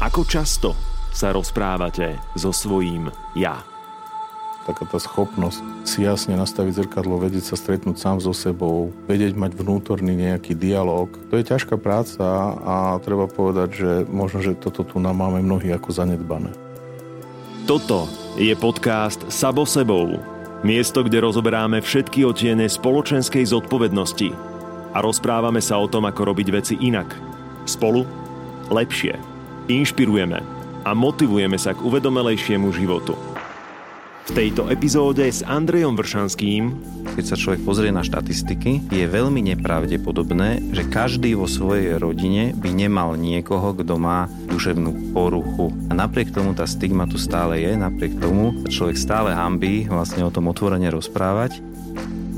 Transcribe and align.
Ako 0.00 0.24
často 0.24 0.72
sa 1.12 1.28
rozprávate 1.28 2.16
so 2.32 2.56
svojím 2.56 3.12
ja? 3.36 3.60
taká 4.64 4.86
tá 4.86 4.96
schopnosť 5.02 5.60
si 5.82 6.06
jasne 6.06 6.38
nastaviť 6.38 6.86
zrkadlo, 6.86 7.18
vedieť 7.18 7.52
sa 7.52 7.56
stretnúť 7.58 7.96
sám 7.98 8.16
so 8.22 8.30
sebou, 8.30 8.94
vedieť 9.10 9.34
mať 9.34 9.58
vnútorný 9.58 10.14
nejaký 10.14 10.54
dialog. 10.54 11.10
To 11.28 11.34
je 11.36 11.44
ťažká 11.44 11.74
práca 11.76 12.24
a 12.64 12.96
treba 13.02 13.26
povedať, 13.26 13.68
že 13.76 13.90
možno, 14.06 14.40
že 14.40 14.56
toto 14.56 14.86
tu 14.86 15.02
nám 15.02 15.18
máme 15.18 15.42
mnohí 15.42 15.68
ako 15.74 15.90
zanedbané. 15.90 16.54
Toto 17.68 18.06
je 18.40 18.54
podcast 18.56 19.26
Sabo 19.28 19.66
sebou. 19.66 20.16
Miesto, 20.64 21.04
kde 21.04 21.24
rozoberáme 21.24 21.84
všetky 21.84 22.24
otiene 22.24 22.68
spoločenskej 22.68 23.52
zodpovednosti 23.52 24.32
a 24.92 24.98
rozprávame 25.04 25.60
sa 25.60 25.76
o 25.76 25.90
tom, 25.90 26.08
ako 26.08 26.30
robiť 26.30 26.48
veci 26.52 26.74
inak. 26.78 27.10
Spolu 27.68 28.06
lepšie. 28.70 29.29
Inšpirujeme 29.70 30.42
a 30.82 30.90
motivujeme 30.98 31.54
sa 31.54 31.70
k 31.70 31.86
uvedomelejšiemu 31.86 32.74
životu. 32.74 33.14
V 34.26 34.30
tejto 34.34 34.66
epizóde 34.66 35.30
s 35.30 35.46
Andrejom 35.46 35.94
Vršanským 35.94 36.90
keď 37.10 37.24
sa 37.26 37.36
človek 37.36 37.60
pozrie 37.66 37.90
na 37.90 38.06
štatistiky, 38.06 38.88
je 38.88 39.04
veľmi 39.04 39.42
nepravdepodobné, 39.52 40.72
že 40.72 40.86
každý 40.86 41.34
vo 41.34 41.50
svojej 41.50 41.98
rodine 41.98 42.54
by 42.54 42.70
nemal 42.70 43.18
niekoho, 43.18 43.74
kto 43.74 43.98
má 43.98 44.30
duševnú 44.48 45.12
poruchu. 45.12 45.74
A 45.90 45.92
napriek 45.92 46.30
tomu 46.30 46.54
tá 46.54 46.64
stigma 46.70 47.10
tu 47.10 47.18
stále 47.18 47.60
je, 47.60 47.74
napriek 47.74 48.16
tomu 48.22 48.54
človek 48.70 48.96
stále 48.96 49.34
hambí 49.34 49.90
vlastne 49.90 50.22
o 50.22 50.32
tom 50.32 50.48
otvorene 50.48 50.88
rozprávať. 50.88 51.58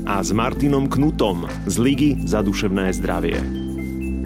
A 0.03 0.19
s 0.19 0.35
Martinom 0.35 0.91
Knutom 0.91 1.47
z 1.69 1.75
Ligy 1.79 2.11
za 2.27 2.43
duševné 2.43 2.91
zdravie. 2.91 3.62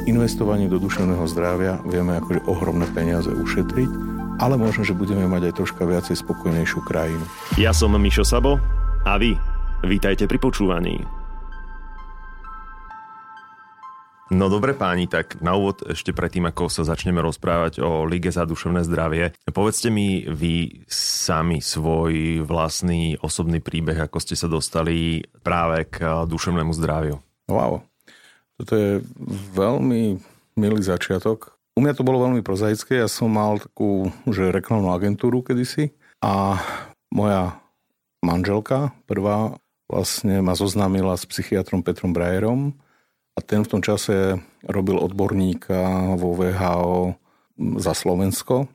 Investovanie 0.07 0.71
do 0.71 0.79
duševného 0.79 1.27
zdravia 1.27 1.83
vieme 1.83 2.15
akože 2.15 2.47
ohromné 2.47 2.87
peniaze 2.95 3.27
ušetriť 3.27 4.17
ale 4.37 4.55
možno, 4.57 4.85
že 4.85 4.93
budeme 4.93 5.25
mať 5.25 5.49
aj 5.49 5.53
troška 5.57 5.83
viacej 5.85 6.15
spokojnejšiu 6.21 6.79
krajinu. 6.85 7.25
Ja 7.57 7.73
som 7.73 7.97
Mišo 7.97 8.21
Sabo 8.21 8.61
a 9.05 9.17
vy, 9.17 9.33
vítajte 9.81 10.29
pri 10.29 10.37
počúvaní. 10.37 11.01
No 14.27 14.51
dobre 14.51 14.75
páni, 14.75 15.07
tak 15.07 15.39
na 15.39 15.55
úvod 15.55 15.87
ešte 15.87 16.11
predtým, 16.11 16.51
ako 16.51 16.67
sa 16.67 16.83
začneme 16.83 17.23
rozprávať 17.23 17.79
o 17.79 18.03
Lige 18.03 18.27
za 18.27 18.43
duševné 18.43 18.83
zdravie, 18.83 19.31
povedzte 19.47 19.87
mi 19.87 20.27
vy 20.27 20.83
sami 20.91 21.63
svoj 21.63 22.43
vlastný 22.43 23.15
osobný 23.23 23.63
príbeh, 23.63 23.95
ako 23.95 24.19
ste 24.19 24.35
sa 24.35 24.51
dostali 24.51 25.23
práve 25.39 25.87
k 25.87 26.27
duševnému 26.27 26.75
zdraviu. 26.75 27.23
Wow, 27.47 27.87
toto 28.57 28.73
je 28.73 28.91
veľmi 29.53 30.17
milý 30.57 30.81
začiatok. 30.81 31.53
U 31.77 31.85
mňa 31.85 31.93
to 31.93 32.01
bolo 32.01 32.25
veľmi 32.25 32.41
prozaické. 32.41 32.97
Ja 32.97 33.05
som 33.05 33.29
mal 33.29 33.61
takú, 33.61 34.09
že 34.25 34.49
reklamnú 34.49 34.89
agentúru 34.89 35.45
kedysi 35.45 35.93
a 36.25 36.57
moja 37.13 37.61
manželka 38.25 38.97
prvá 39.05 39.61
vlastne 39.85 40.41
ma 40.41 40.57
zoznámila 40.57 41.15
s 41.15 41.29
psychiatrom 41.29 41.85
Petrom 41.85 42.11
Brajerom 42.11 42.73
a 43.37 43.39
ten 43.45 43.61
v 43.61 43.71
tom 43.77 43.81
čase 43.85 44.41
robil 44.65 44.97
odborníka 44.97 46.17
vo 46.17 46.33
VHO 46.33 47.15
za 47.77 47.93
Slovensko 47.93 48.67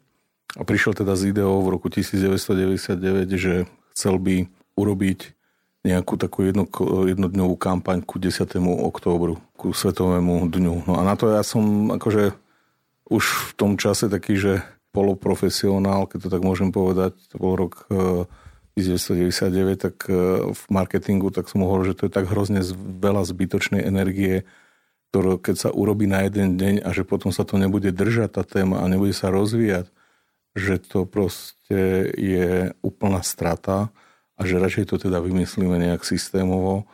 a 0.56 0.62
prišiel 0.62 0.94
teda 0.94 1.18
z 1.18 1.34
ideou 1.34 1.60
v 1.60 1.74
roku 1.74 1.90
1999, 1.90 3.28
že 3.34 3.54
chcel 3.92 4.16
by 4.22 4.46
urobiť 4.78 5.41
nejakú 5.82 6.14
takú 6.14 6.46
jedno, 6.46 6.70
jednodňovú 7.06 7.58
kampaň 7.58 8.06
ku 8.06 8.22
10. 8.22 8.46
októbru, 8.62 9.42
ku 9.58 9.74
Svetovému 9.74 10.46
dňu. 10.46 10.86
No 10.86 10.94
a 10.98 11.02
na 11.02 11.18
to 11.18 11.26
ja 11.34 11.42
som 11.42 11.90
akože 11.90 12.38
už 13.10 13.24
v 13.26 13.50
tom 13.58 13.74
čase 13.74 14.06
taký, 14.06 14.38
že 14.38 14.62
poloprofesionál, 14.94 16.06
keď 16.06 16.28
to 16.28 16.28
tak 16.30 16.42
môžem 16.46 16.70
povedať, 16.70 17.18
to 17.32 17.36
bol 17.40 17.58
rok 17.58 17.88
1999, 18.78 19.74
eh, 19.74 19.76
tak 19.76 19.96
eh, 20.06 20.14
v 20.54 20.62
marketingu, 20.70 21.34
tak 21.34 21.50
som 21.50 21.66
hovoril, 21.66 21.92
že 21.92 21.98
to 21.98 22.06
je 22.06 22.12
tak 22.14 22.30
hrozne 22.30 22.62
veľa 23.02 23.26
zbytočnej 23.26 23.82
energie, 23.82 24.46
ktorú 25.10 25.42
keď 25.42 25.56
sa 25.68 25.70
urobí 25.74 26.06
na 26.06 26.24
jeden 26.24 26.56
deň 26.56 26.74
a 26.86 26.88
že 26.94 27.02
potom 27.02 27.34
sa 27.34 27.42
to 27.42 27.58
nebude 27.58 27.90
držať 27.90 28.38
tá 28.38 28.42
téma 28.46 28.80
a 28.80 28.88
nebude 28.88 29.12
sa 29.12 29.28
rozvíjať, 29.34 29.90
že 30.54 30.78
to 30.78 31.08
proste 31.08 32.12
je 32.16 32.76
úplná 32.84 33.24
strata 33.24 33.92
a 34.36 34.40
že 34.46 34.60
radšej 34.60 34.92
to 34.92 34.96
teda 34.98 35.20
vymyslíme 35.20 35.76
nejak 35.76 36.02
systémovo. 36.06 36.88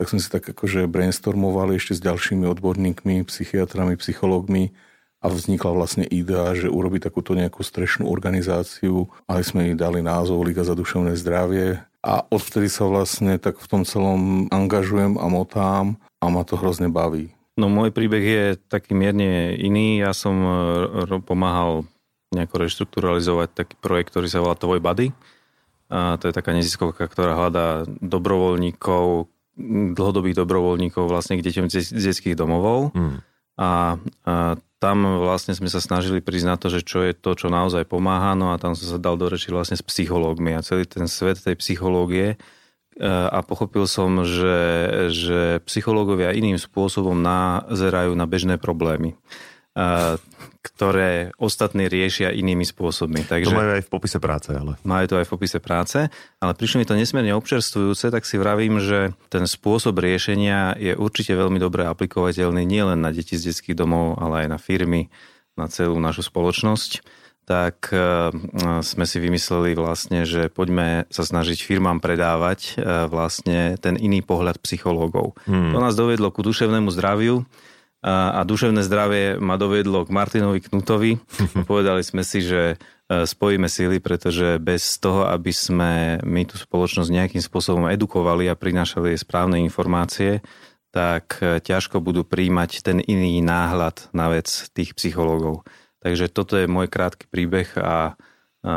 Tak 0.00 0.10
sme 0.10 0.20
si 0.20 0.28
tak 0.32 0.48
akože 0.48 0.88
brainstormovali 0.88 1.76
ešte 1.76 1.96
s 1.96 2.00
ďalšími 2.00 2.48
odborníkmi, 2.48 3.22
psychiatrami, 3.28 4.00
psychológmi, 4.00 4.72
a 5.20 5.28
vznikla 5.28 5.70
vlastne 5.76 6.04
idea, 6.08 6.56
že 6.56 6.72
urobiť 6.72 7.12
takúto 7.12 7.36
nejakú 7.36 7.60
strešnú 7.60 8.08
organizáciu. 8.08 9.12
Aj 9.28 9.44
sme 9.44 9.68
jej 9.68 9.76
dali 9.76 10.00
názov 10.00 10.40
Liga 10.48 10.64
za 10.64 10.72
duševné 10.72 11.12
zdravie. 11.20 11.84
A 12.00 12.24
odvtedy 12.32 12.72
sa 12.72 12.88
vlastne 12.88 13.36
tak 13.36 13.60
v 13.60 13.68
tom 13.68 13.84
celom 13.84 14.48
angažujem 14.48 15.20
a 15.20 15.28
motám 15.28 16.00
a 16.24 16.32
ma 16.32 16.40
to 16.48 16.56
hrozne 16.56 16.88
baví. 16.88 17.36
No 17.60 17.68
môj 17.68 17.92
príbeh 17.92 18.24
je 18.24 18.44
taký 18.56 18.96
mierne 18.96 19.52
iný. 19.60 20.00
Ja 20.00 20.16
som 20.16 20.32
e, 20.40 20.52
pomáhal 21.20 21.84
nejako 22.32 22.64
reštrukturalizovať 22.64 23.52
taký 23.52 23.74
projekt, 23.76 24.16
ktorý 24.16 24.32
sa 24.32 24.40
volá 24.40 24.56
Tvoj 24.56 24.80
Buddy. 24.80 25.12
A 25.90 26.16
to 26.22 26.30
je 26.30 26.34
taká 26.34 26.54
neziskovka, 26.54 27.10
ktorá 27.10 27.34
hľadá 27.34 27.84
dobrovoľníkov, 27.98 29.26
dlhodobých 29.98 30.38
dobrovoľníkov 30.38 31.10
vlastne 31.10 31.36
k 31.36 31.44
deťom 31.44 31.66
z 31.66 31.90
detských 31.90 32.38
domovov. 32.38 32.94
Hmm. 32.94 33.20
A, 33.58 33.98
a 34.24 34.54
tam 34.80 34.96
vlastne 35.20 35.52
sme 35.52 35.68
sa 35.68 35.82
snažili 35.82 36.24
na 36.46 36.56
to, 36.56 36.72
že 36.72 36.80
čo 36.80 37.04
je 37.04 37.12
to, 37.12 37.36
čo 37.36 37.52
naozaj 37.52 37.84
pomáha, 37.84 38.32
no 38.32 38.54
a 38.54 38.56
tam 38.56 38.72
som 38.72 38.96
sa 38.96 38.98
dal 39.02 39.20
do 39.20 39.28
reči 39.28 39.52
vlastne 39.52 39.76
s 39.76 39.84
psychológmi 39.84 40.56
a 40.56 40.64
celý 40.64 40.88
ten 40.88 41.04
svet 41.04 41.36
tej 41.44 41.60
psychológie 41.60 42.32
e, 42.32 42.36
a 43.04 43.44
pochopil 43.44 43.84
som, 43.84 44.24
že, 44.24 44.56
že 45.12 45.60
psychológovia 45.68 46.32
iným 46.32 46.56
spôsobom 46.56 47.20
nazerajú 47.20 48.16
na 48.16 48.24
bežné 48.24 48.56
problémy 48.56 49.20
ktoré 50.60 51.32
ostatní 51.40 51.88
riešia 51.88 52.36
inými 52.36 52.68
spôsobmi. 52.68 53.24
Takže, 53.24 53.48
to 53.48 53.56
majú 53.56 53.72
aj 53.80 53.84
v 53.88 53.90
popise 53.90 54.18
práce, 54.20 54.52
ale. 54.52 54.76
Majú 54.84 55.06
to 55.08 55.16
aj 55.16 55.26
v 55.26 55.32
popise 55.32 55.58
práce, 55.58 55.98
ale 56.36 56.52
prišlo 56.52 56.84
mi 56.84 56.86
to 56.88 57.00
nesmierne 57.00 57.32
občerstvujúce, 57.32 58.12
tak 58.12 58.28
si 58.28 58.36
vravím, 58.36 58.76
že 58.76 59.16
ten 59.32 59.48
spôsob 59.48 59.96
riešenia 59.96 60.76
je 60.76 60.92
určite 60.92 61.32
veľmi 61.32 61.56
dobre 61.56 61.88
aplikovateľný 61.88 62.68
nielen 62.68 63.00
na 63.00 63.08
deti 63.08 63.40
z 63.40 63.52
detských 63.52 63.72
domov, 63.72 64.20
ale 64.20 64.44
aj 64.44 64.48
na 64.52 64.58
firmy, 64.60 65.08
na 65.56 65.64
celú 65.72 65.96
našu 65.96 66.28
spoločnosť 66.28 67.20
tak 67.50 67.90
e, 67.90 68.30
sme 68.86 69.04
si 69.10 69.18
vymysleli 69.18 69.74
vlastne, 69.74 70.22
že 70.22 70.46
poďme 70.46 71.10
sa 71.10 71.26
snažiť 71.26 71.58
firmám 71.58 71.98
predávať 71.98 72.78
e, 72.78 73.10
vlastne 73.10 73.74
ten 73.82 73.98
iný 73.98 74.22
pohľad 74.22 74.62
psychológov. 74.62 75.34
Hmm. 75.50 75.74
To 75.74 75.82
nás 75.82 75.98
dovedlo 75.98 76.30
ku 76.30 76.46
duševnému 76.46 76.94
zdraviu, 76.94 77.42
a, 78.00 78.40
a 78.40 78.48
duševné 78.48 78.80
zdravie 78.80 79.36
ma 79.36 79.60
dovedlo 79.60 80.08
k 80.08 80.14
Martinovi 80.14 80.64
Knutovi. 80.64 81.20
Povedali 81.70 82.00
sme 82.00 82.24
si, 82.24 82.40
že 82.40 82.74
e, 82.74 82.76
spojíme 83.28 83.68
síly, 83.68 84.00
pretože 84.00 84.56
bez 84.56 84.96
toho, 84.96 85.28
aby 85.28 85.52
sme 85.52 86.16
my 86.24 86.48
tú 86.48 86.56
spoločnosť 86.56 87.12
nejakým 87.12 87.42
spôsobom 87.44 87.92
edukovali 87.92 88.48
a 88.48 88.56
prinášali 88.56 89.12
správne 89.20 89.60
informácie, 89.60 90.40
tak 90.88 91.44
e, 91.44 91.60
ťažko 91.60 92.00
budú 92.00 92.24
príjmať 92.24 92.80
ten 92.80 92.98
iný 93.04 93.44
náhľad 93.44 94.08
na 94.16 94.32
vec 94.32 94.48
tých 94.72 94.96
psychológov. 94.96 95.68
Takže 96.00 96.32
toto 96.32 96.56
je 96.56 96.64
môj 96.64 96.88
krátky 96.88 97.28
príbeh 97.28 97.68
a, 97.76 98.16
a 98.16 98.74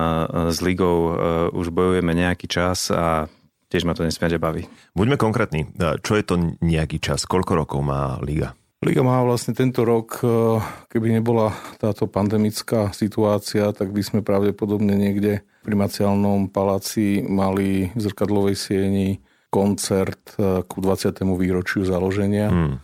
s 0.52 0.60
Ligou 0.60 1.00
e, 1.00 1.12
už 1.56 1.72
bojujeme 1.72 2.12
nejaký 2.12 2.52
čas 2.52 2.92
a 2.92 3.32
tiež 3.72 3.88
ma 3.88 3.96
to 3.96 4.04
nesmierne 4.04 4.36
baví. 4.36 4.68
Buďme 4.92 5.16
konkrétni. 5.16 5.72
Čo 5.80 6.20
je 6.20 6.24
to 6.28 6.36
nejaký 6.60 7.00
čas? 7.00 7.24
Koľko 7.24 7.64
rokov 7.64 7.80
má 7.80 8.20
Liga? 8.20 8.52
Liga 8.84 9.00
má 9.00 9.24
vlastne 9.24 9.56
tento 9.56 9.88
rok, 9.88 10.20
e, 10.20 10.60
keby 10.92 11.16
nebola 11.16 11.56
táto 11.80 12.04
pandemická 12.04 12.92
situácia, 12.92 13.72
tak 13.72 13.96
by 13.96 14.04
sme 14.04 14.20
pravdepodobne 14.20 14.92
niekde 14.92 15.48
pri 15.64 15.76
Maciálnom 15.80 16.52
paláci 16.52 17.24
mali 17.24 17.96
v 17.96 18.00
zrkadlovej 18.04 18.60
sieni 18.60 19.24
koncert 19.48 20.36
e, 20.36 20.68
ku 20.68 20.84
20. 20.84 21.16
výročiu 21.40 21.88
založenia. 21.88 22.52
Hmm. 22.52 22.76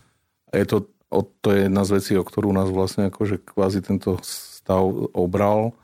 Je 0.56 0.64
to, 0.64 0.88
to 1.44 1.48
je 1.52 1.68
jedna 1.68 1.84
z 1.84 1.90
vecí, 2.00 2.12
o 2.16 2.24
ktorú 2.24 2.48
nás 2.56 2.72
vlastne 2.72 3.12
akože 3.12 3.44
kvázi 3.44 3.84
tento 3.84 4.16
stav 4.24 4.88
obral. 5.12 5.76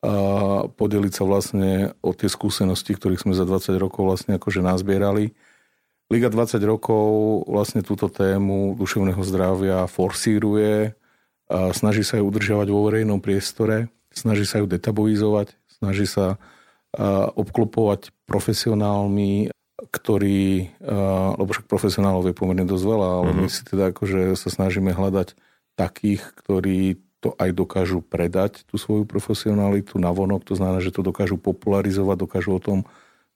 A 0.00 0.64
podeliť 0.64 1.12
sa 1.12 1.28
vlastne 1.28 1.92
o 2.00 2.16
tie 2.16 2.30
skúsenosti, 2.30 2.96
ktorých 2.96 3.28
sme 3.28 3.34
za 3.36 3.44
20 3.44 3.76
rokov 3.76 4.08
vlastne 4.08 4.40
akože 4.40 4.64
nazbierali. 4.64 5.36
Liga 6.10 6.26
20 6.26 6.58
rokov 6.66 7.06
vlastne 7.46 7.86
túto 7.86 8.10
tému 8.10 8.74
duševného 8.74 9.22
zdravia 9.22 9.86
forsíruje, 9.86 10.98
a 11.50 11.70
snaží 11.70 12.02
sa 12.02 12.18
ju 12.18 12.26
udržiavať 12.26 12.66
vo 12.70 12.86
verejnom 12.90 13.22
priestore, 13.22 13.90
snaží 14.10 14.42
sa 14.42 14.58
ju 14.58 14.66
detabuizovať, 14.66 15.54
snaží 15.78 16.06
sa 16.10 16.38
obklopovať 17.38 18.10
profesionálmi, 18.26 19.54
ktorí, 19.90 20.74
lebo 21.38 21.50
však 21.50 21.70
profesionálov 21.70 22.26
je 22.26 22.34
pomerne 22.34 22.66
dosť 22.66 22.84
veľa, 22.86 23.08
ale 23.22 23.30
mm-hmm. 23.30 23.46
my 23.46 23.48
si 23.50 23.62
teda 23.62 23.84
akože 23.94 24.20
sa 24.34 24.48
snažíme 24.50 24.90
hľadať 24.90 25.38
takých, 25.78 26.22
ktorí 26.42 26.98
to 27.22 27.38
aj 27.38 27.54
dokážu 27.54 28.02
predať, 28.02 28.66
tú 28.66 28.80
svoju 28.80 29.06
profesionalitu 29.06 30.00
na 30.02 30.10
vonok, 30.10 30.42
to 30.42 30.58
znamená, 30.58 30.82
že 30.82 30.90
to 30.90 31.06
dokážu 31.06 31.38
popularizovať, 31.38 32.16
dokážu 32.18 32.50
o 32.56 32.60
tom 32.60 32.78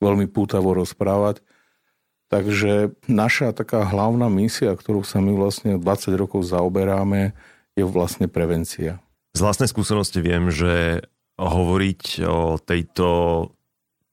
veľmi 0.03 0.27
pútavo 0.27 0.75
rozprávať. 0.75 1.45
Takže 2.35 2.99
naša 3.07 3.55
taká 3.55 3.87
hlavná 3.87 4.27
misia, 4.27 4.75
ktorú 4.75 5.07
sa 5.07 5.23
my 5.23 5.39
vlastne 5.39 5.79
20 5.79 6.19
rokov 6.19 6.43
zaoberáme, 6.43 7.31
je 7.79 7.87
vlastne 7.87 8.27
prevencia. 8.27 8.99
Z 9.39 9.41
vlastnej 9.47 9.71
skúsenosti 9.71 10.19
viem, 10.19 10.51
že 10.51 11.07
hovoriť 11.39 12.27
o 12.27 12.59
tejto 12.59 13.07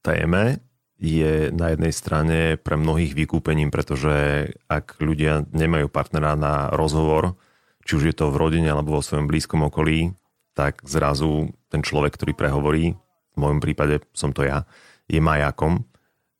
téme 0.06 0.62
je 1.02 1.50
na 1.50 1.74
jednej 1.74 1.90
strane 1.90 2.38
pre 2.62 2.78
mnohých 2.78 3.18
vykúpením, 3.18 3.74
pretože 3.74 4.54
ak 4.70 5.02
ľudia 5.02 5.50
nemajú 5.50 5.90
partnera 5.90 6.38
na 6.38 6.70
rozhovor, 6.70 7.42
či 7.90 7.98
už 7.98 8.14
je 8.14 8.16
to 8.22 8.30
v 8.30 8.38
rodine 8.38 8.70
alebo 8.70 9.02
vo 9.02 9.02
svojom 9.02 9.26
blízkom 9.26 9.66
okolí, 9.66 10.14
tak 10.54 10.86
zrazu 10.86 11.50
ten 11.74 11.82
človek, 11.82 12.14
ktorý 12.14 12.38
prehovorí, 12.38 12.94
v 13.34 13.38
môjom 13.38 13.58
prípade 13.58 14.06
som 14.14 14.30
to 14.30 14.46
ja, 14.46 14.70
je 15.10 15.18
majakom. 15.18 15.90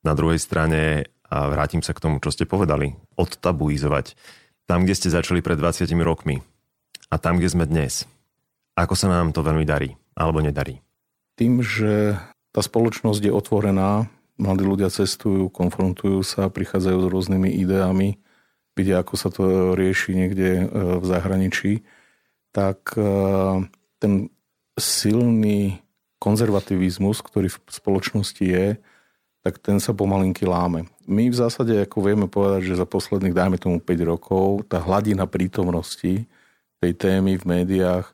Na 0.06 0.14
druhej 0.14 0.38
strane, 0.38 1.10
a 1.32 1.48
vrátim 1.48 1.80
sa 1.80 1.96
k 1.96 2.04
tomu, 2.04 2.20
čo 2.20 2.36
ste 2.36 2.44
povedali, 2.44 2.92
odtabuizovať. 3.16 4.20
Tam, 4.68 4.84
kde 4.84 5.00
ste 5.00 5.08
začali 5.08 5.40
pred 5.40 5.56
20 5.56 5.88
rokmi 6.04 6.44
a 7.08 7.16
tam, 7.16 7.40
kde 7.40 7.48
sme 7.48 7.64
dnes, 7.64 8.04
ako 8.76 9.00
sa 9.00 9.08
nám 9.08 9.32
to 9.32 9.40
veľmi 9.40 9.64
darí 9.64 9.96
alebo 10.12 10.44
nedarí? 10.44 10.84
Tým, 11.40 11.64
že 11.64 12.20
tá 12.52 12.60
spoločnosť 12.60 13.24
je 13.24 13.32
otvorená 13.32 14.12
mladí 14.42 14.66
ľudia 14.66 14.92
cestujú, 14.92 15.48
konfrontujú 15.54 16.26
sa, 16.26 16.52
prichádzajú 16.52 16.98
s 16.98 17.12
rôznymi 17.14 17.50
ideami, 17.62 18.18
vidia, 18.74 19.06
ako 19.06 19.14
sa 19.16 19.30
to 19.30 19.78
rieši 19.78 20.18
niekde 20.18 20.50
e, 20.50 20.66
v 20.98 21.04
zahraničí, 21.06 21.86
tak 22.50 22.98
e, 22.98 23.06
ten 24.02 24.34
silný 24.76 25.78
konzervativizmus, 26.18 27.22
ktorý 27.22 27.54
v 27.54 27.58
spoločnosti 27.70 28.44
je, 28.44 28.82
tak 29.42 29.58
ten 29.62 29.82
sa 29.82 29.94
pomalinky 29.94 30.46
láme. 30.46 30.90
My 31.12 31.28
v 31.28 31.36
zásade, 31.36 31.76
ako 31.76 31.98
vieme 32.00 32.28
povedať, 32.32 32.72
že 32.72 32.80
za 32.80 32.88
posledných, 32.88 33.36
dajme 33.36 33.60
tomu 33.60 33.84
5 33.84 33.92
rokov, 34.08 34.64
tá 34.72 34.80
hladina 34.80 35.28
prítomnosti 35.28 36.24
tej 36.80 36.92
témy 36.96 37.36
v 37.36 37.44
médiách 37.46 38.08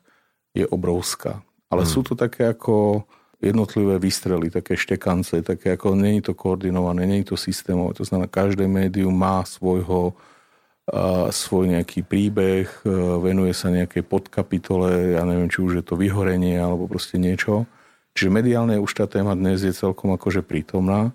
je 0.50 0.66
obrovská. 0.66 1.38
Ale 1.70 1.86
hmm. 1.86 1.92
sú 1.94 2.00
to 2.02 2.18
také 2.18 2.50
ako 2.50 3.06
jednotlivé 3.38 4.02
výstrely, 4.02 4.50
také 4.50 4.74
štekance, 4.74 5.46
také 5.46 5.78
ako 5.78 5.94
není 5.94 6.18
to 6.18 6.34
koordinované, 6.34 7.06
není 7.06 7.22
to 7.22 7.38
systémové. 7.38 7.94
To 7.94 8.04
znamená, 8.04 8.26
každé 8.26 8.66
médium 8.66 9.14
má 9.14 9.46
svojho 9.46 10.18
a 10.88 11.28
svoj 11.28 11.68
nejaký 11.68 12.00
príbeh, 12.00 12.64
e, 12.64 12.88
venuje 13.20 13.52
sa 13.52 13.68
nejakej 13.68 14.08
podkapitole, 14.08 15.20
ja 15.20 15.22
neviem, 15.28 15.52
či 15.52 15.60
už 15.60 15.72
je 15.80 15.84
to 15.84 16.00
vyhorenie 16.00 16.56
alebo 16.56 16.88
proste 16.88 17.20
niečo. 17.20 17.68
Čiže 18.16 18.32
mediálne 18.32 18.80
už 18.80 18.96
tá 18.96 19.04
téma 19.04 19.36
dnes 19.36 19.60
je 19.60 19.76
celkom 19.76 20.16
akože 20.16 20.40
prítomná. 20.40 21.12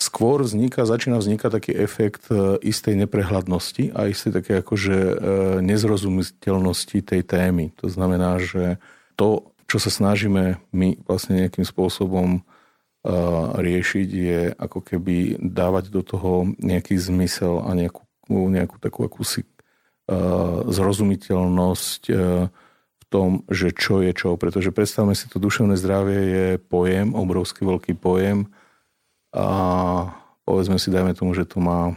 Skôr 0.00 0.40
vzniká, 0.40 0.88
začína 0.88 1.20
vznikať 1.20 1.50
taký 1.52 1.72
efekt 1.76 2.32
e, 2.32 2.56
istej 2.64 2.96
neprehľadnosti 3.04 3.92
a 3.92 4.08
istej 4.08 4.32
také 4.32 4.52
akože 4.64 4.96
e, 4.96 5.14
nezrozumiteľnosti 5.60 7.04
tej 7.04 7.20
témy. 7.20 7.76
To 7.84 7.92
znamená, 7.92 8.40
že 8.40 8.80
to, 9.20 9.52
čo 9.68 9.76
sa 9.76 9.92
snažíme 9.92 10.56
my 10.72 10.88
vlastne 11.04 11.44
nejakým 11.44 11.68
spôsobom 11.68 12.40
riešiť, 13.56 14.08
je 14.12 14.40
ako 14.60 14.84
keby 14.84 15.40
dávať 15.40 15.88
do 15.88 16.04
toho 16.04 16.52
nejaký 16.60 17.00
zmysel 17.00 17.64
a 17.64 17.72
nejakú, 17.72 18.04
nejakú 18.28 18.76
takú 18.76 19.08
akúsi 19.08 19.48
zrozumiteľnosť 20.68 22.02
v 23.00 23.04
tom, 23.08 23.48
že 23.48 23.72
čo 23.72 24.04
je 24.04 24.12
čo. 24.12 24.36
Pretože 24.36 24.68
predstavme 24.76 25.16
si, 25.16 25.32
to 25.32 25.40
duševné 25.40 25.80
zdravie 25.80 26.20
je 26.20 26.46
pojem, 26.60 27.16
obrovský 27.16 27.64
veľký 27.64 27.96
pojem 27.96 28.52
a 29.30 29.46
povedzme 30.42 30.76
si, 30.78 30.90
dajme 30.90 31.14
tomu, 31.14 31.34
že 31.34 31.46
to 31.46 31.62
má 31.62 31.94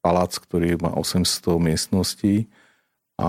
palác, 0.00 0.32
ktorý 0.38 0.80
má 0.80 0.94
800 0.96 1.60
miestností 1.60 2.48
a 3.20 3.28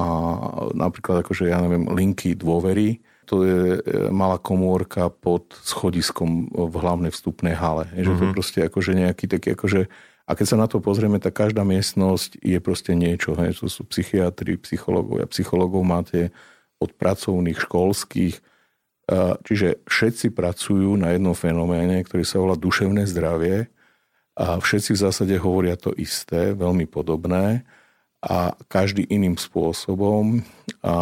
napríklad 0.72 1.26
akože, 1.26 1.52
ja 1.52 1.60
neviem, 1.60 1.90
linky 1.92 2.32
dôvery, 2.38 3.04
to 3.28 3.44
je 3.44 3.80
e, 3.80 3.82
malá 4.12 4.40
komórka 4.40 5.12
pod 5.12 5.52
schodiskom 5.64 6.52
v 6.52 6.76
hlavnej 6.80 7.12
vstupnej 7.12 7.56
hale. 7.56 7.92
Je, 7.96 8.08
že 8.08 8.12
mm-hmm. 8.12 8.20
to 8.20 8.26
mhm. 8.28 8.36
proste 8.36 8.60
akože 8.64 8.92
nejaký 8.96 9.26
taký 9.28 9.50
akože 9.56 9.82
a 10.30 10.38
keď 10.38 10.48
sa 10.48 10.58
na 10.60 10.68
to 10.70 10.80
pozrieme, 10.80 11.20
tak 11.20 11.36
každá 11.36 11.68
miestnosť 11.68 12.40
je 12.40 12.56
proste 12.64 12.96
niečo. 12.96 13.36
Hej. 13.36 13.60
To 13.60 13.68
sú 13.68 13.84
psychiatri, 13.84 14.56
psychológovia. 14.64 15.28
Psychológov 15.28 15.84
máte 15.84 16.32
od 16.80 16.96
pracovných, 16.96 17.60
školských. 17.60 18.40
Čiže 19.44 19.84
všetci 19.84 20.32
pracujú 20.32 20.96
na 20.96 21.12
jednom 21.12 21.36
fenoméne, 21.36 22.00
ktorý 22.08 22.24
sa 22.24 22.40
volá 22.40 22.56
duševné 22.56 23.04
zdravie 23.04 23.68
a 24.40 24.58
všetci 24.58 24.96
v 24.96 25.02
zásade 25.04 25.36
hovoria 25.36 25.76
to 25.76 25.92
isté, 26.00 26.56
veľmi 26.56 26.88
podobné 26.88 27.68
a 28.24 28.56
každý 28.72 29.04
iným 29.10 29.36
spôsobom 29.36 30.46
a 30.86 30.96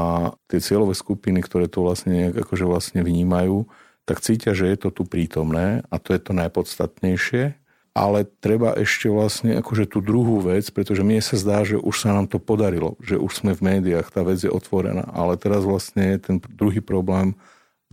tie 0.50 0.60
cieľové 0.64 0.96
skupiny, 0.98 1.44
ktoré 1.44 1.70
to 1.70 1.86
vlastne 1.86 2.16
nejak 2.16 2.48
akože 2.48 2.66
vlastne 2.66 3.06
vnímajú, 3.06 3.70
tak 4.10 4.26
cítia, 4.26 4.58
že 4.58 4.66
je 4.74 4.78
to 4.82 4.90
tu 4.90 5.04
prítomné 5.06 5.86
a 5.94 5.96
to 6.02 6.18
je 6.18 6.22
to 6.24 6.34
najpodstatnejšie. 6.34 7.54
Ale 7.94 8.24
treba 8.40 8.72
ešte 8.80 9.12
vlastne 9.12 9.60
akože 9.60 9.92
tú 9.92 10.00
druhú 10.00 10.40
vec, 10.40 10.64
pretože 10.72 11.04
mne 11.04 11.20
sa 11.20 11.36
zdá, 11.36 11.68
že 11.68 11.76
už 11.76 11.96
sa 12.00 12.16
nám 12.16 12.32
to 12.32 12.40
podarilo, 12.40 12.96
že 13.04 13.20
už 13.20 13.44
sme 13.44 13.52
v 13.52 13.66
médiách, 13.66 14.08
tá 14.14 14.24
vec 14.24 14.40
je 14.40 14.48
otvorená. 14.48 15.10
Ale 15.12 15.36
teraz 15.36 15.68
vlastne 15.68 16.16
je 16.16 16.18
ten 16.22 16.38
druhý 16.40 16.80
problém, 16.80 17.36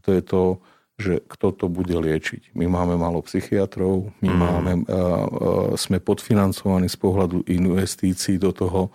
to 0.06 0.14
je 0.14 0.22
to, 0.22 0.42
že 0.96 1.14
kto 1.26 1.52
to 1.52 1.66
bude 1.68 1.92
liečiť. 1.92 2.54
My 2.54 2.70
máme 2.70 2.94
málo 2.96 3.20
psychiatrov, 3.26 4.14
my 4.22 4.30
mm. 4.30 4.38
máme, 4.38 4.72
a, 4.72 4.78
a, 4.78 5.04
sme 5.74 5.98
podfinancovaní 5.98 6.86
z 6.86 6.96
pohľadu 6.96 7.44
investícií 7.50 8.38
do 8.38 8.54
toho, 8.54 8.94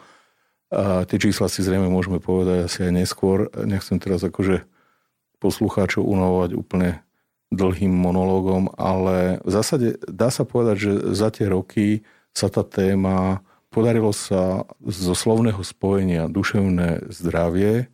a 0.71 1.03
tie 1.03 1.19
čísla 1.19 1.51
si 1.51 1.67
zrejme 1.67 1.91
môžeme 1.91 2.23
povedať 2.23 2.71
asi 2.71 2.87
aj 2.87 2.93
neskôr. 2.95 3.51
Nechcem 3.67 3.99
teraz 3.99 4.23
akože 4.23 4.63
poslucháčov 5.43 5.99
unavovať 6.07 6.55
úplne 6.55 7.03
dlhým 7.51 7.91
monológom, 7.91 8.71
ale 8.79 9.43
v 9.43 9.51
zásade 9.51 9.99
dá 10.07 10.31
sa 10.31 10.47
povedať, 10.47 10.75
že 10.79 10.91
za 11.11 11.27
tie 11.27 11.51
roky 11.51 12.07
sa 12.31 12.47
tá 12.47 12.63
téma 12.63 13.43
podarilo 13.67 14.15
sa 14.15 14.63
zo 14.87 15.11
slovného 15.11 15.59
spojenia 15.59 16.31
duševné 16.31 17.11
zdravie. 17.11 17.91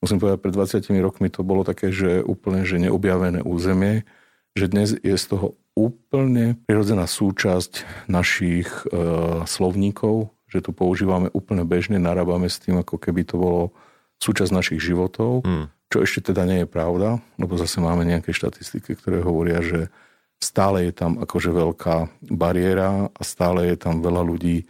Musím 0.00 0.16
povedať, 0.16 0.38
pred 0.40 0.54
20 0.56 1.04
rokmi 1.04 1.28
to 1.28 1.44
bolo 1.44 1.60
také, 1.60 1.92
že 1.92 2.24
úplne 2.24 2.64
že 2.64 2.80
neobjavené 2.80 3.44
územie, 3.44 4.08
že 4.56 4.66
dnes 4.66 4.96
je 4.96 5.16
z 5.16 5.24
toho 5.28 5.60
úplne 5.76 6.56
prirodzená 6.66 7.04
súčasť 7.04 8.08
našich 8.10 8.68
e, 8.88 8.96
slovníkov, 9.44 10.32
že 10.50 10.64
tu 10.64 10.74
používame 10.74 11.30
úplne 11.30 11.62
bežne, 11.62 12.00
narábame 12.00 12.50
s 12.50 12.58
tým, 12.58 12.82
ako 12.82 12.98
keby 12.98 13.22
to 13.28 13.36
bolo 13.38 13.62
súčasť 14.18 14.50
našich 14.50 14.80
životov, 14.82 15.46
mm. 15.46 15.70
čo 15.88 16.02
ešte 16.02 16.32
teda 16.32 16.48
nie 16.48 16.64
je 16.64 16.68
pravda, 16.68 17.22
lebo 17.38 17.54
zase 17.60 17.78
máme 17.78 18.02
nejaké 18.02 18.34
štatistiky, 18.34 18.98
ktoré 18.98 19.22
hovoria, 19.22 19.62
že 19.62 19.88
stále 20.40 20.88
je 20.88 20.92
tam 20.96 21.20
akože 21.20 21.52
veľká 21.52 21.96
bariéra 22.32 23.12
a 23.12 23.22
stále 23.22 23.68
je 23.70 23.76
tam 23.76 24.00
veľa 24.00 24.24
ľudí, 24.24 24.64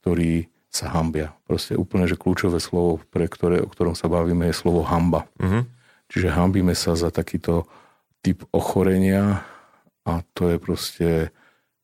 ktorí 0.00 0.52
sa 0.76 0.92
hambia. 0.92 1.32
Proste 1.48 1.72
úplne, 1.72 2.04
že 2.04 2.20
kľúčové 2.20 2.60
slovo, 2.60 3.00
pre 3.08 3.24
ktoré, 3.24 3.64
o 3.64 3.68
ktorom 3.72 3.96
sa 3.96 4.12
bavíme, 4.12 4.52
je 4.52 4.60
slovo 4.60 4.84
hamba. 4.84 5.24
Mm-hmm. 5.40 5.62
Čiže 6.12 6.28
hambíme 6.36 6.76
sa 6.76 6.92
za 6.92 7.08
takýto 7.08 7.64
typ 8.20 8.44
ochorenia 8.52 9.40
a 10.04 10.20
to 10.36 10.52
je 10.52 10.56
proste 10.60 11.08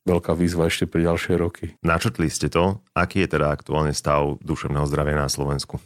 veľká 0.06 0.34
výzva 0.34 0.68
ešte 0.68 0.86
pre 0.90 1.06
ďalšie 1.06 1.34
roky. 1.38 1.74
Načrtli 1.80 2.28
ste 2.28 2.50
to, 2.50 2.82
aký 2.92 3.24
je 3.24 3.38
teda 3.38 3.54
aktuálne 3.54 3.94
stav 3.94 4.38
duševného 4.42 4.86
zdravia 4.90 5.16
na 5.18 5.30
Slovensku? 5.30 5.78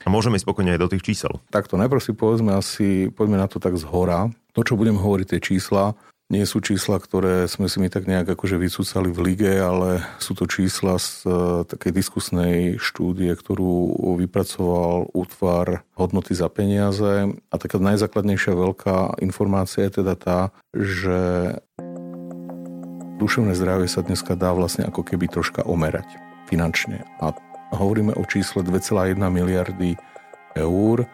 A 0.00 0.08
môžeme 0.08 0.40
ísť 0.40 0.48
spokojne 0.48 0.72
aj 0.74 0.80
do 0.80 0.90
tých 0.96 1.04
čísel. 1.04 1.44
Takto, 1.52 1.76
najprv 1.76 2.00
si 2.00 2.16
povedzme 2.16 2.56
asi, 2.56 3.12
poďme 3.12 3.36
na 3.36 3.46
to 3.50 3.60
tak 3.60 3.76
z 3.76 3.84
hora. 3.84 4.32
To, 4.56 4.64
čo 4.64 4.78
budem 4.78 4.96
hovoriť, 4.96 5.36
tie 5.36 5.40
čísla, 5.44 5.92
nie 6.30 6.46
sú 6.46 6.62
čísla, 6.62 7.02
ktoré 7.02 7.50
sme 7.50 7.66
si 7.66 7.82
my 7.82 7.90
tak 7.90 8.06
nejak 8.06 8.38
akože 8.38 8.54
vycúcali 8.54 9.10
v 9.10 9.20
lige, 9.20 9.52
ale 9.58 10.06
sú 10.22 10.38
to 10.38 10.46
čísla 10.46 10.96
z 11.02 11.26
uh, 11.26 11.34
takej 11.66 11.90
diskusnej 11.90 12.78
štúdie, 12.78 13.34
ktorú 13.34 13.98
vypracoval 14.22 15.10
útvar 15.10 15.82
hodnoty 15.98 16.38
za 16.38 16.46
peniaze. 16.46 17.34
A 17.34 17.54
taká 17.58 17.82
najzákladnejšia 17.82 18.54
veľká 18.54 19.18
informácia 19.26 19.82
je 19.90 20.00
teda 20.00 20.14
tá, 20.14 20.40
že 20.70 21.18
duševné 23.18 23.58
zdravie 23.58 23.90
sa 23.90 24.06
dneska 24.06 24.38
dá 24.38 24.54
vlastne 24.54 24.86
ako 24.86 25.02
keby 25.02 25.26
troška 25.26 25.66
omerať 25.66 26.06
finančne. 26.46 27.02
A 27.18 27.34
hovoríme 27.74 28.14
o 28.14 28.24
čísle 28.24 28.62
2,1 28.62 29.18
miliardy 29.18 29.98
eur, 30.54 31.10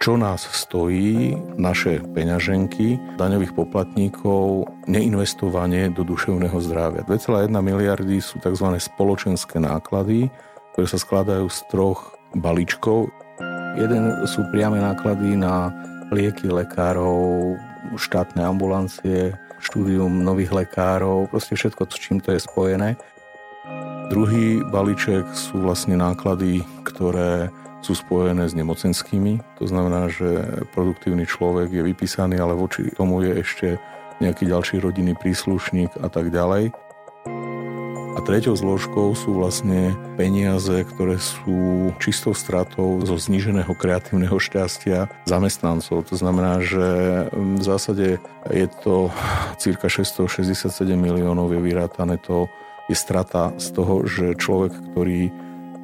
čo 0.00 0.16
nás 0.16 0.48
stojí 0.48 1.36
naše 1.60 2.00
peňaženky 2.16 2.96
daňových 3.20 3.52
poplatníkov 3.52 4.64
neinvestovanie 4.88 5.92
do 5.92 6.08
duševného 6.08 6.56
zdravia. 6.56 7.04
2,1 7.04 7.52
miliardy 7.52 8.16
sú 8.16 8.40
tzv. 8.40 8.80
spoločenské 8.80 9.60
náklady, 9.60 10.32
ktoré 10.72 10.86
sa 10.88 10.96
skladajú 10.96 11.52
z 11.52 11.60
troch 11.68 12.16
balíčkov. 12.32 13.12
Jeden 13.76 14.24
sú 14.24 14.40
priame 14.48 14.80
náklady 14.80 15.36
na 15.36 15.68
lieky 16.08 16.48
lekárov, 16.48 17.60
štátne 18.00 18.40
ambulancie, 18.40 19.36
štúdium 19.60 20.24
nových 20.24 20.64
lekárov, 20.64 21.28
proste 21.28 21.60
všetko, 21.60 21.84
s 21.92 22.00
čím 22.00 22.24
to 22.24 22.32
je 22.32 22.40
spojené. 22.40 22.96
Druhý 24.08 24.64
balíček 24.64 25.28
sú 25.36 25.60
vlastne 25.60 26.00
náklady, 26.00 26.64
ktoré 26.88 27.52
sú 27.80 27.96
spojené 27.96 28.48
s 28.48 28.56
nemocenskými. 28.56 29.40
To 29.60 29.64
znamená, 29.64 30.12
že 30.12 30.64
produktívny 30.72 31.24
človek 31.24 31.72
je 31.72 31.82
vypísaný, 31.84 32.36
ale 32.40 32.56
voči 32.56 32.92
tomu 32.92 33.24
je 33.24 33.32
ešte 33.40 33.68
nejaký 34.20 34.44
ďalší 34.48 34.76
rodinný 34.84 35.16
príslušník 35.16 35.96
a 36.00 36.08
tak 36.12 36.28
ďalej. 36.28 36.76
A 38.10 38.18
treťou 38.26 38.58
zložkou 38.58 39.14
sú 39.14 39.38
vlastne 39.38 39.94
peniaze, 40.18 40.82
ktoré 40.82 41.16
sú 41.22 41.88
čistou 42.02 42.34
stratou 42.34 43.00
zo 43.06 43.16
zníženého 43.16 43.70
kreatívneho 43.72 44.34
šťastia 44.36 45.08
zamestnancov. 45.30 46.04
To 46.10 46.16
znamená, 46.18 46.58
že 46.60 46.84
v 47.32 47.62
zásade 47.62 48.18
je 48.50 48.66
to 48.82 49.14
cirka 49.62 49.86
667 49.86 50.68
miliónov 50.98 51.54
je 51.54 51.60
vyrátané 51.62 52.18
to 52.18 52.50
je 52.90 52.98
strata 52.98 53.54
z 53.62 53.70
toho, 53.70 54.02
že 54.02 54.34
človek, 54.34 54.74
ktorý 54.90 55.30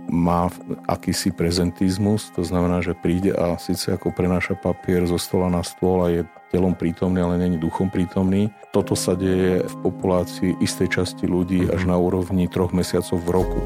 má 0.06 0.48
akýsi 0.86 1.34
prezentizmus, 1.34 2.30
to 2.34 2.46
znamená, 2.46 2.82
že 2.82 2.94
príde 2.94 3.34
a 3.34 3.58
síce 3.58 3.90
ako 3.90 4.14
prenáša 4.14 4.54
papier 4.54 5.02
zo 5.06 5.18
stola 5.18 5.50
na 5.50 5.66
stôl 5.66 5.98
a 6.06 6.08
je 6.10 6.22
telom 6.54 6.78
prítomný, 6.78 7.20
ale 7.22 7.42
není 7.42 7.58
duchom 7.58 7.90
prítomný. 7.90 8.48
Toto 8.70 8.94
sa 8.94 9.18
deje 9.18 9.66
v 9.66 9.75
populácii 9.82 10.62
istej 10.62 10.88
časti 11.02 11.26
ľudí 11.26 11.66
až 11.66 11.90
na 11.90 11.98
úrovni 11.98 12.46
troch 12.46 12.70
mesiacov 12.70 13.18
v 13.18 13.28
roku. 13.34 13.60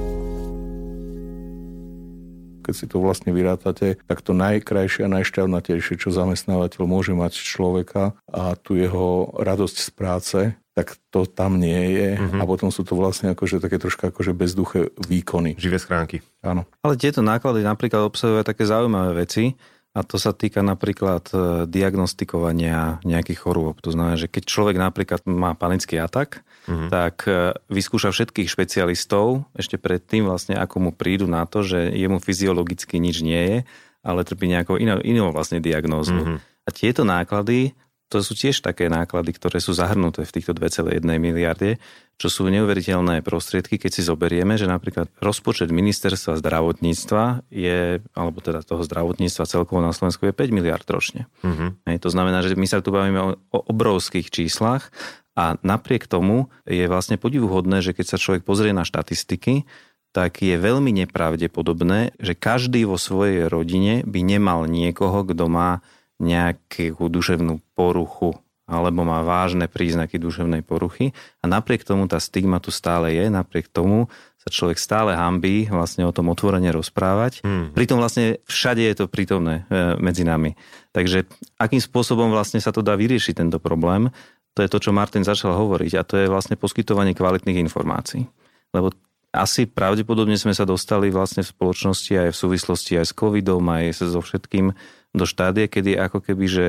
Keď 2.61 2.75
si 2.77 2.87
to 2.87 3.03
vlastne 3.03 3.35
vyrátate, 3.35 3.99
tak 4.07 4.23
to 4.23 4.31
najkrajšie 4.37 5.09
a 5.09 5.13
najšťavnatejšie, 5.21 5.99
čo 5.99 6.15
zamestnávateľ 6.15 6.83
môže 6.87 7.13
mať 7.17 7.35
človeka 7.41 8.15
a 8.31 8.55
tu 8.55 8.79
jeho 8.79 9.35
radosť 9.43 9.77
z 9.77 9.91
práce, 9.91 10.39
tak 10.81 10.97
to 11.13 11.29
tam 11.29 11.61
nie 11.61 11.93
je 11.93 12.09
uh-huh. 12.17 12.41
a 12.41 12.49
potom 12.49 12.73
sú 12.73 12.89
to 12.89 12.97
vlastne 12.97 13.37
akože 13.37 13.61
také 13.61 13.77
troška 13.77 14.09
akože 14.09 14.33
bezduché 14.33 14.89
výkony. 14.97 15.61
Živé 15.61 15.77
schránky. 15.77 16.25
Áno. 16.41 16.65
Ale 16.81 16.97
tieto 16.97 17.21
náklady 17.21 17.61
napríklad 17.61 18.09
obsahujú 18.09 18.41
také 18.41 18.65
zaujímavé 18.65 19.29
veci 19.29 19.61
a 19.93 20.01
to 20.01 20.17
sa 20.17 20.33
týka 20.33 20.65
napríklad 20.65 21.29
e, 21.35 21.37
diagnostikovania 21.69 23.05
nejakých 23.05 23.43
chorôb. 23.45 23.77
To 23.85 23.93
znamená, 23.93 24.17
že 24.17 24.31
keď 24.31 24.43
človek 24.49 24.77
napríklad 24.81 25.21
má 25.29 25.53
panický 25.53 26.01
atak, 26.01 26.47
uh-huh. 26.65 26.89
tak 26.89 27.29
e, 27.29 27.53
vyskúša 27.69 28.15
všetkých 28.15 28.49
špecialistov 28.49 29.51
ešte 29.53 29.77
predtým 29.77 30.25
vlastne, 30.31 30.57
ako 30.57 30.89
mu 30.89 30.91
prídu 30.97 31.29
na 31.29 31.45
to, 31.45 31.61
že 31.61 31.93
jemu 31.93 32.23
fyziologicky 32.23 32.97
nič 33.03 33.21
nie 33.21 33.43
je, 33.43 33.59
ale 34.01 34.25
trpí 34.25 34.49
nejakou 34.49 34.81
inou, 34.81 35.03
inou 35.05 35.29
vlastne 35.35 35.61
diagnózou. 35.61 36.23
Uh-huh. 36.25 36.39
A 36.65 36.69
tieto 36.73 37.03
náklady 37.03 37.75
to 38.11 38.27
sú 38.27 38.35
tiež 38.35 38.67
také 38.67 38.91
náklady, 38.91 39.31
ktoré 39.39 39.63
sú 39.63 39.71
zahrnuté 39.71 40.27
v 40.27 40.35
týchto 40.35 40.51
2,1 40.51 40.99
miliarde, 41.23 41.79
čo 42.21 42.29
sú 42.29 42.51
neuveriteľné 42.51 43.23
prostriedky, 43.23 43.79
keď 43.79 43.91
si 43.97 44.03
zoberieme, 44.05 44.59
že 44.59 44.69
napríklad 44.69 45.09
rozpočet 45.23 45.71
ministerstva 45.71 46.37
zdravotníctva 46.43 47.49
je, 47.49 48.03
alebo 48.13 48.43
teda 48.45 48.67
toho 48.67 48.83
zdravotníctva 48.85 49.49
celkovo 49.49 49.81
na 49.81 49.95
Slovensku 49.95 50.27
je 50.29 50.35
5 50.35 50.53
miliard 50.53 50.85
ročne. 50.91 51.31
Uh-huh. 51.41 51.73
Hej, 51.87 52.03
to 52.03 52.11
znamená, 52.13 52.45
že 52.45 52.59
my 52.59 52.67
sa 52.69 52.83
tu 52.83 52.93
bavíme 52.93 53.21
o, 53.23 53.31
o 53.39 53.59
obrovských 53.73 54.29
číslach 54.29 54.91
a 55.39 55.57
napriek 55.63 56.11
tomu 56.11 56.53
je 56.69 56.85
vlastne 56.91 57.17
podivuhodné, 57.17 57.81
že 57.81 57.97
keď 57.97 58.07
sa 58.13 58.21
človek 58.21 58.43
pozrie 58.45 58.75
na 58.75 58.85
štatistiky, 58.85 59.65
tak 60.11 60.43
je 60.43 60.59
veľmi 60.59 60.91
nepravdepodobné, 61.07 62.19
že 62.19 62.35
každý 62.35 62.83
vo 62.83 62.99
svojej 62.99 63.47
rodine 63.47 64.03
by 64.03 64.21
nemal 64.27 64.67
niekoho, 64.67 65.23
kto 65.23 65.47
má 65.47 65.87
nejakú 66.21 67.01
duševnú 67.01 67.59
poruchu 67.75 68.37
alebo 68.71 69.03
má 69.03 69.27
vážne 69.27 69.67
príznaky 69.67 70.23
duševnej 70.23 70.63
poruchy 70.63 71.11
a 71.43 71.51
napriek 71.51 71.83
tomu 71.83 72.07
tá 72.07 72.23
stigma 72.23 72.63
tu 72.63 72.71
stále 72.71 73.11
je, 73.19 73.27
napriek 73.27 73.67
tomu 73.67 74.07
sa 74.39 74.49
človek 74.49 74.79
stále 74.79 75.13
hambí 75.13 75.67
vlastne 75.69 76.07
o 76.07 76.15
tom 76.15 76.31
otvorene 76.31 76.71
rozprávať. 76.71 77.43
Mm. 77.43 77.77
Pritom 77.77 77.99
vlastne 77.99 78.39
všade 78.47 78.81
je 78.81 78.95
to 78.97 79.11
prítomné 79.11 79.67
e, 79.69 79.99
medzi 80.01 80.23
nami. 80.25 80.55
Takže 80.95 81.29
akým 81.61 81.83
spôsobom 81.83 82.33
vlastne 82.33 82.63
sa 82.63 82.73
to 82.73 82.81
dá 82.81 82.95
vyriešiť 82.95 83.43
tento 83.43 83.59
problém, 83.61 84.09
to 84.55 84.65
je 84.65 84.71
to, 84.71 84.79
čo 84.81 84.97
Martin 84.97 85.27
začal 85.27 85.53
hovoriť 85.53 85.93
a 85.99 86.07
to 86.07 86.15
je 86.17 86.33
vlastne 86.33 86.57
poskytovanie 86.57 87.13
kvalitných 87.13 87.61
informácií. 87.61 88.25
Lebo 88.73 88.95
asi 89.31 89.69
pravdepodobne 89.69 90.35
sme 90.35 90.51
sa 90.57 90.67
dostali 90.67 91.13
vlastne 91.13 91.47
v 91.47 91.53
spoločnosti 91.55 92.13
aj 92.19 92.31
v 92.35 92.41
súvislosti 92.41 92.99
aj 92.99 93.07
s 93.07 93.15
covidom, 93.15 93.63
aj 93.71 93.95
so 94.03 94.19
všetkým 94.19 94.75
do 95.11 95.25
štádie, 95.27 95.67
kedy 95.67 95.99
ako 95.99 96.23
keby, 96.23 96.47
že 96.47 96.67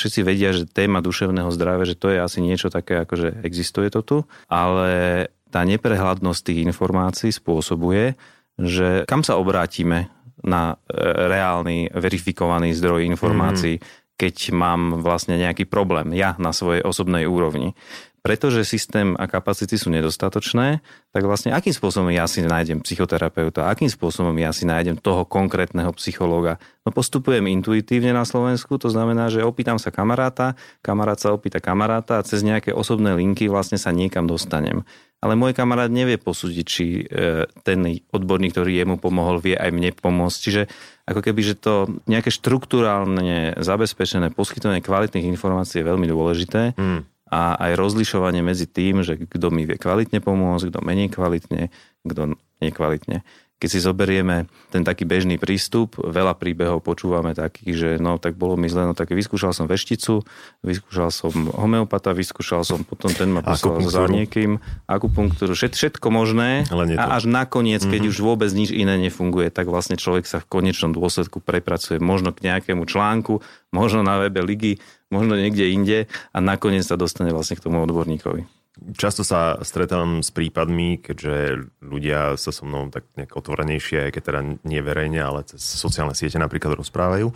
všetci 0.00 0.20
vedia, 0.24 0.50
že 0.56 0.64
téma 0.64 1.04
duševného 1.04 1.52
zdravia, 1.52 1.84
že 1.84 2.00
to 2.00 2.08
je 2.08 2.18
asi 2.18 2.40
niečo 2.40 2.72
také, 2.72 3.04
ako 3.04 3.14
že 3.14 3.28
existuje 3.44 3.92
to 3.92 4.00
tu, 4.00 4.18
ale 4.48 5.28
tá 5.52 5.60
neprehľadnosť 5.68 6.40
tých 6.48 6.64
informácií 6.64 7.28
spôsobuje, 7.28 8.16
že 8.56 9.04
kam 9.04 9.20
sa 9.20 9.36
obrátime 9.36 10.08
na 10.40 10.80
e, 10.88 10.96
reálny, 11.28 11.92
verifikovaný 11.92 12.72
zdroj 12.72 13.04
informácií, 13.04 13.78
mm. 13.78 13.82
keď 14.16 14.34
mám 14.56 15.04
vlastne 15.04 15.36
nejaký 15.36 15.68
problém, 15.68 16.16
ja 16.16 16.34
na 16.40 16.56
svojej 16.56 16.80
osobnej 16.80 17.28
úrovni 17.28 17.76
pretože 18.22 18.62
systém 18.62 19.18
a 19.18 19.26
kapacity 19.26 19.74
sú 19.74 19.90
nedostatočné, 19.90 20.78
tak 21.10 21.22
vlastne 21.26 21.50
akým 21.50 21.74
spôsobom 21.74 22.06
ja 22.14 22.30
si 22.30 22.46
nájdem 22.46 22.78
psychoterapeuta, 22.78 23.66
akým 23.66 23.90
spôsobom 23.90 24.30
ja 24.38 24.54
si 24.54 24.62
nájdem 24.62 24.94
toho 24.94 25.26
konkrétneho 25.26 25.90
psychológa. 25.98 26.62
No 26.86 26.94
postupujem 26.94 27.50
intuitívne 27.50 28.14
na 28.14 28.22
Slovensku, 28.22 28.78
to 28.78 28.94
znamená, 28.94 29.26
že 29.26 29.42
opýtam 29.42 29.82
sa 29.82 29.90
kamaráta, 29.90 30.54
kamarát 30.86 31.18
sa 31.18 31.34
opýta 31.34 31.58
kamaráta 31.58 32.22
a 32.22 32.26
cez 32.26 32.46
nejaké 32.46 32.70
osobné 32.70 33.10
linky 33.18 33.50
vlastne 33.50 33.74
sa 33.74 33.90
niekam 33.90 34.30
dostanem. 34.30 34.86
Ale 35.22 35.38
môj 35.38 35.54
kamarát 35.54 35.90
nevie 35.90 36.18
posúdiť, 36.18 36.64
či 36.66 37.06
e, 37.06 37.46
ten 37.62 38.02
odborník, 38.10 38.58
ktorý 38.58 38.74
jemu 38.74 38.98
pomohol, 38.98 39.38
vie 39.38 39.54
aj 39.54 39.70
mne 39.70 39.94
pomôcť. 39.94 40.38
Čiže 40.38 40.62
ako 41.06 41.22
keby, 41.22 41.40
že 41.46 41.54
to 41.54 42.02
nejaké 42.10 42.34
štruktúrálne 42.34 43.54
zabezpečené 43.54 44.34
poskytovanie 44.34 44.82
kvalitných 44.82 45.30
informácií 45.30 45.82
je 45.82 45.90
veľmi 45.90 46.06
dôležité. 46.10 46.74
Mm 46.74 47.11
a 47.32 47.56
aj 47.56 47.80
rozlišovanie 47.80 48.44
medzi 48.44 48.68
tým, 48.68 49.00
že 49.00 49.16
kto 49.16 49.48
mi 49.48 49.64
vie 49.64 49.80
kvalitne 49.80 50.20
pomôcť, 50.20 50.68
kto 50.68 50.78
menej 50.84 51.08
kvalitne, 51.08 51.72
kto 52.04 52.36
nekvalitne 52.60 53.24
keď 53.62 53.70
si 53.70 53.78
zoberieme 53.78 54.50
ten 54.74 54.82
taký 54.82 55.06
bežný 55.06 55.38
prístup, 55.38 55.94
veľa 55.94 56.34
príbehov 56.34 56.82
počúvame 56.82 57.30
takých, 57.30 57.74
že 57.78 57.88
no 58.02 58.18
tak 58.18 58.34
bolo 58.34 58.58
mi 58.58 58.66
zle, 58.66 58.90
no 58.90 58.98
tak 58.98 59.14
vyskúšal 59.14 59.54
som 59.54 59.70
vešticu, 59.70 60.26
vyskúšal 60.66 61.14
som 61.14 61.30
homeopata, 61.54 62.10
vyskúšal 62.10 62.66
som 62.66 62.82
potom 62.82 63.14
ten 63.14 63.30
ma 63.30 63.38
poslal 63.38 63.78
za 63.86 64.10
niekým, 64.10 64.58
akupunktúru, 64.90 65.54
všet, 65.54 65.78
všetko 65.78 66.10
možné 66.10 66.66
a 66.98 67.14
až 67.14 67.30
nakoniec, 67.30 67.86
keď 67.86 68.10
mm-hmm. 68.10 68.18
už 68.18 68.26
vôbec 68.26 68.50
nič 68.50 68.74
iné 68.74 68.98
nefunguje, 68.98 69.54
tak 69.54 69.70
vlastne 69.70 69.94
človek 69.94 70.26
sa 70.26 70.42
v 70.42 70.50
konečnom 70.50 70.90
dôsledku 70.90 71.38
prepracuje 71.38 72.02
možno 72.02 72.34
k 72.34 72.50
nejakému 72.50 72.82
článku, 72.82 73.46
možno 73.70 74.02
na 74.02 74.18
webe 74.18 74.42
ligy, 74.42 74.82
možno 75.14 75.38
niekde 75.38 75.70
inde 75.70 75.98
a 76.34 76.38
nakoniec 76.42 76.82
sa 76.82 76.98
dostane 76.98 77.30
vlastne 77.30 77.54
k 77.54 77.62
tomu 77.62 77.78
odborníkovi. 77.86 78.61
Často 78.98 79.22
sa 79.22 79.58
stretávam 79.62 80.20
s 80.20 80.34
prípadmi, 80.34 80.98
keďže 80.98 81.66
ľudia 81.82 82.34
sa 82.36 82.50
so 82.50 82.66
mnou 82.66 82.90
tak 82.90 83.06
nejak 83.14 83.34
otvorenejšie, 83.34 84.08
aj 84.08 84.12
keď 84.14 84.22
teda 84.22 84.40
nie 84.66 84.80
verejne, 84.82 85.20
ale 85.22 85.46
cez 85.46 85.62
sociálne 85.62 86.16
siete 86.16 86.36
napríklad 86.36 86.74
rozprávajú. 86.74 87.30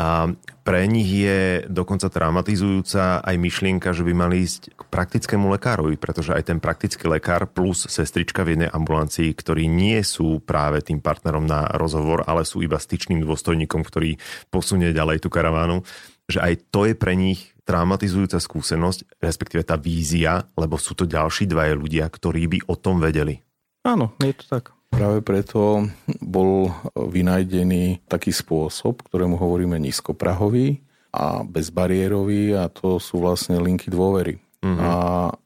A 0.00 0.32
pre 0.64 0.88
nich 0.88 1.12
je 1.12 1.68
dokonca 1.68 2.08
traumatizujúca 2.08 3.20
aj 3.20 3.36
myšlienka, 3.36 3.92
že 3.92 4.00
by 4.00 4.12
mali 4.16 4.48
ísť 4.48 4.72
k 4.72 4.82
praktickému 4.88 5.52
lekárovi, 5.52 6.00
pretože 6.00 6.32
aj 6.32 6.48
ten 6.48 6.56
praktický 6.56 7.04
lekár 7.04 7.44
plus 7.44 7.84
sestrička 7.84 8.40
v 8.40 8.56
jednej 8.56 8.72
ambulancii, 8.72 9.28
ktorí 9.36 9.68
nie 9.68 10.00
sú 10.00 10.40
práve 10.40 10.80
tým 10.80 11.04
partnerom 11.04 11.44
na 11.44 11.68
rozhovor, 11.76 12.24
ale 12.24 12.48
sú 12.48 12.64
iba 12.64 12.80
styčným 12.80 13.20
dôstojníkom, 13.28 13.84
ktorý 13.84 14.16
posunie 14.48 14.96
ďalej 14.96 15.20
tú 15.20 15.28
karavánu, 15.28 15.84
že 16.32 16.40
aj 16.40 16.72
to 16.72 16.88
je 16.88 16.94
pre 16.96 17.12
nich 17.12 17.52
traumatizujúca 17.70 18.42
skúsenosť, 18.42 19.22
respektíve 19.22 19.62
tá 19.62 19.78
vízia, 19.78 20.42
lebo 20.58 20.74
sú 20.74 20.98
to 20.98 21.06
ďalší 21.06 21.46
dvaje 21.46 21.78
ľudia, 21.78 22.10
ktorí 22.10 22.50
by 22.50 22.58
o 22.66 22.74
tom 22.74 22.98
vedeli. 22.98 23.38
Áno, 23.86 24.18
je 24.18 24.34
to 24.34 24.44
tak. 24.50 24.74
Práve 24.90 25.22
preto 25.22 25.86
bol 26.18 26.74
vynajdený 26.98 28.10
taký 28.10 28.34
spôsob, 28.34 29.06
ktorému 29.06 29.38
hovoríme 29.38 29.78
nízkoprahový 29.78 30.82
a 31.14 31.46
bezbariérový 31.46 32.58
a 32.58 32.66
to 32.66 32.98
sú 32.98 33.22
vlastne 33.22 33.62
linky 33.62 33.86
dôvery. 33.86 34.42
Mm-hmm. 34.66 34.82
A 34.82 34.92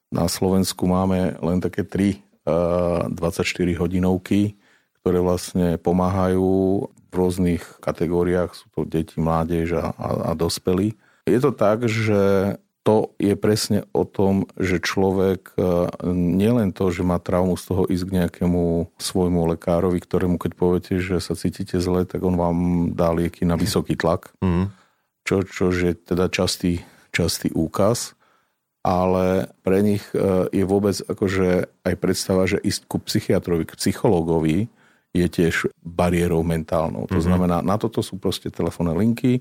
na 0.09 0.26
Slovensku 0.26 0.88
máme 0.88 1.37
len 1.45 1.61
také 1.61 1.85
tri 1.85 2.25
24 2.49 3.45
hodinovky, 3.76 4.57
ktoré 5.04 5.21
vlastne 5.21 5.76
pomáhajú 5.76 6.49
v 6.88 7.12
rôznych 7.12 7.62
kategóriách, 7.85 8.57
sú 8.57 8.66
to 8.73 8.81
deti, 8.88 9.21
mládež 9.21 9.76
a, 9.76 9.93
a, 9.93 10.09
a 10.28 10.37
dospelí 10.37 10.97
je 11.25 11.38
to 11.40 11.50
tak, 11.52 11.88
že 11.88 12.54
to 12.85 13.16
je 13.16 13.33
presne 13.33 13.88
o 13.97 14.04
tom, 14.04 14.45
že 14.61 14.76
človek 14.76 15.57
e, 15.57 15.88
nielen 16.12 16.76
to, 16.76 16.93
že 16.93 17.00
má 17.00 17.16
traumu 17.16 17.57
z 17.57 17.64
toho 17.73 17.83
ísť 17.88 18.04
k 18.04 18.14
nejakému 18.21 18.93
svojmu 19.00 19.57
lekárovi, 19.57 19.97
ktorému 20.04 20.37
keď 20.37 20.52
poviete, 20.52 20.95
že 21.00 21.16
sa 21.16 21.33
cítite 21.33 21.81
zle, 21.81 22.04
tak 22.04 22.21
on 22.21 22.37
vám 22.37 22.59
dá 22.93 23.09
lieky 23.16 23.49
na 23.49 23.57
vysoký 23.57 23.97
tlak, 23.97 24.37
mm. 24.45 24.69
čo, 25.25 25.49
čo 25.49 25.73
je 25.73 25.97
teda 25.97 26.28
častý, 26.28 26.85
častý 27.09 27.49
úkaz 27.57 28.12
ale 28.85 29.49
pre 29.64 29.81
nich 29.81 30.04
e, 30.12 30.47
je 30.52 30.64
vôbec 30.69 30.93
akože 30.93 31.73
aj 31.88 31.95
predstava, 31.97 32.45
že 32.45 32.61
ísť 32.61 32.85
ku 32.85 33.00
psychiatrovi, 33.00 33.64
k 33.64 33.81
psychologovi 33.81 34.69
je 35.16 35.26
tiež 35.26 35.73
bariérou 35.81 36.45
mentálnou. 36.45 37.09
To 37.09 37.16
mm-hmm. 37.16 37.25
znamená, 37.25 37.57
na 37.64 37.81
toto 37.81 38.04
sú 38.04 38.21
proste 38.21 38.52
telefónne 38.52 38.93
linky, 38.93 39.40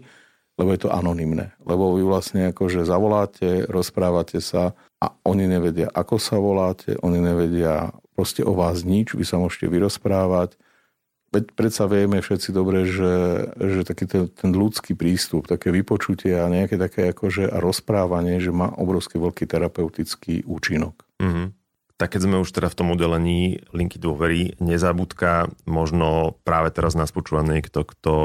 lebo 0.59 0.69
je 0.73 0.85
to 0.85 0.93
anonymné. 0.93 1.53
Lebo 1.65 1.97
vy 1.97 2.05
vlastne 2.05 2.53
akože 2.53 2.85
zavoláte, 2.85 3.65
rozprávate 3.65 4.37
sa 4.39 4.77
a 5.01 5.13
oni 5.25 5.49
nevedia, 5.49 5.89
ako 5.89 6.15
sa 6.21 6.37
voláte, 6.37 6.95
oni 7.01 7.19
nevedia 7.19 7.91
proste 8.13 8.45
o 8.45 8.53
vás 8.53 8.85
nič, 8.85 9.17
vy 9.17 9.25
sa 9.25 9.41
môžete 9.41 9.67
vyrozprávať, 9.67 10.55
Veď 11.33 11.49
predsa 11.57 11.89
vieme 11.89 12.21
všetci 12.21 12.53
dobre, 12.53 12.85
že, 12.85 13.49
že 13.57 13.81
taký 13.81 14.05
ten, 14.05 14.29
ten 14.29 14.53
ľudský 14.53 14.93
prístup, 14.93 15.49
také 15.49 15.73
vypočutie 15.73 16.37
a 16.37 16.45
nejaké 16.45 16.77
také 16.77 17.09
akože 17.09 17.49
a 17.49 17.57
rozprávanie, 17.57 18.37
že 18.37 18.53
má 18.53 18.69
obrovský 18.77 19.17
veľký 19.17 19.49
terapeutický 19.49 20.45
účinok. 20.45 20.93
Mm-hmm. 21.17 21.47
Tak 22.01 22.17
keď 22.17 22.21
sme 22.25 22.41
už 22.41 22.49
teda 22.49 22.67
v 22.73 22.77
tom 22.77 22.89
udelení 22.89 23.61
linky 23.69 24.01
dôvery, 24.01 24.57
nezabudka, 24.57 25.53
možno 25.69 26.39
práve 26.41 26.73
teraz 26.73 26.97
nás 26.97 27.13
počúva 27.13 27.45
niekto, 27.45 27.85
kto 27.85 28.15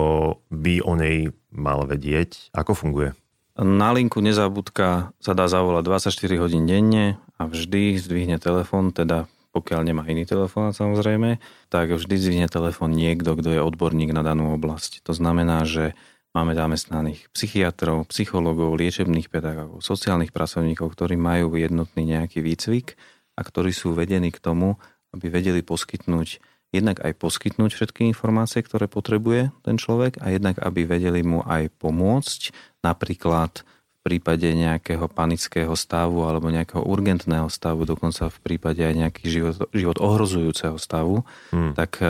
by 0.48 0.80
o 0.80 0.96
nej 0.96 1.36
mal 1.52 1.84
vedieť. 1.84 2.50
Ako 2.56 2.72
funguje? 2.72 3.12
Na 3.58 3.90
linku 3.90 4.22
nezabudka 4.22 5.10
sa 5.18 5.32
dá 5.34 5.50
zavolať 5.50 5.82
24 6.08 6.42
hodín 6.42 6.64
denne 6.64 7.18
a 7.36 7.50
vždy 7.50 7.98
zdvihne 7.98 8.38
telefón, 8.38 8.94
teda 8.94 9.26
pokiaľ 9.50 9.80
nemá 9.82 10.06
iný 10.06 10.22
telefón 10.28 10.70
samozrejme, 10.70 11.42
tak 11.66 11.90
vždy 11.90 12.14
zvihne 12.14 12.46
telefón 12.46 12.94
niekto, 12.94 13.34
kto 13.34 13.58
je 13.58 13.64
odborník 13.64 14.14
na 14.14 14.22
danú 14.22 14.54
oblasť. 14.54 15.02
To 15.02 15.12
znamená, 15.16 15.66
že 15.66 15.98
máme 16.36 16.54
zamestnaných 16.54 17.26
psychiatrov, 17.34 18.06
psychológov, 18.12 18.78
liečebných 18.78 19.26
pedagógov, 19.26 19.82
sociálnych 19.82 20.30
pracovníkov, 20.30 20.94
ktorí 20.94 21.18
majú 21.18 21.58
jednotný 21.58 22.06
nejaký 22.06 22.38
výcvik 22.44 22.94
a 23.38 23.40
ktorí 23.46 23.70
sú 23.70 23.94
vedení 23.94 24.34
k 24.34 24.42
tomu, 24.42 24.74
aby 25.14 25.30
vedeli 25.30 25.62
poskytnúť 25.62 26.42
jednak 26.68 27.00
aj 27.00 27.16
poskytnúť 27.16 27.72
všetky 27.72 28.04
informácie, 28.12 28.60
ktoré 28.60 28.92
potrebuje 28.92 29.54
ten 29.64 29.80
človek 29.80 30.20
a 30.20 30.28
jednak 30.28 30.60
aby 30.60 30.84
vedeli 30.84 31.24
mu 31.24 31.40
aj 31.40 31.72
pomôcť, 31.80 32.52
napríklad 32.84 33.64
prípade 34.08 34.48
nejakého 34.56 35.04
panického 35.12 35.76
stavu 35.76 36.24
alebo 36.24 36.48
nejakého 36.48 36.80
urgentného 36.80 37.52
stavu, 37.52 37.84
dokonca 37.84 38.32
v 38.32 38.38
prípade 38.40 38.80
aj 38.80 38.94
nejaký 38.96 39.24
život, 39.28 39.68
život 39.76 40.00
ohrozujúceho 40.00 40.80
stavu, 40.80 41.28
hmm. 41.52 41.76
tak 41.76 42.00
e, 42.00 42.08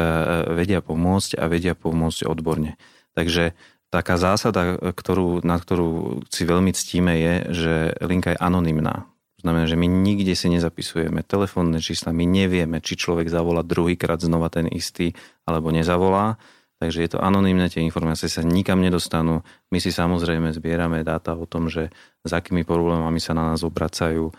vedia 0.55 0.79
pomôcť 0.79 1.35
a 1.43 1.51
vedia 1.51 1.75
pomôcť 1.75 2.23
odborne. 2.23 2.79
Takže 3.19 3.59
taká 3.91 4.15
zásada, 4.15 4.79
ktorú, 4.79 5.43
na 5.43 5.59
ktorú 5.59 6.23
si 6.31 6.47
veľmi 6.47 6.71
ctíme, 6.71 7.19
je, 7.19 7.35
že 7.51 7.75
linka 8.07 8.31
je 8.31 8.39
anonymná. 8.39 9.11
Znamená, 9.39 9.71
že 9.71 9.79
my 9.79 9.87
nikde 9.87 10.35
si 10.35 10.51
nezapisujeme 10.51 11.23
telefónne 11.23 11.79
čísla, 11.79 12.11
my 12.11 12.27
nevieme, 12.27 12.83
či 12.83 12.99
človek 12.99 13.31
zavolá 13.31 13.63
druhýkrát 13.63 14.19
znova 14.19 14.51
ten 14.51 14.67
istý 14.67 15.15
alebo 15.47 15.71
nezavolá 15.71 16.43
Takže 16.79 17.03
je 17.03 17.11
to 17.11 17.19
anonimné, 17.19 17.67
tie 17.67 17.83
informácie 17.83 18.31
sa 18.31 18.47
nikam 18.47 18.79
nedostanú. 18.79 19.43
My 19.75 19.83
si 19.83 19.91
samozrejme 19.91 20.55
zbierame 20.55 21.03
dáta 21.03 21.35
o 21.35 21.43
tom, 21.43 21.67
že 21.67 21.91
s 22.23 22.31
akými 22.31 22.63
problémami 22.63 23.19
sa 23.19 23.35
na 23.35 23.51
nás 23.51 23.67
obracajú, 23.67 24.31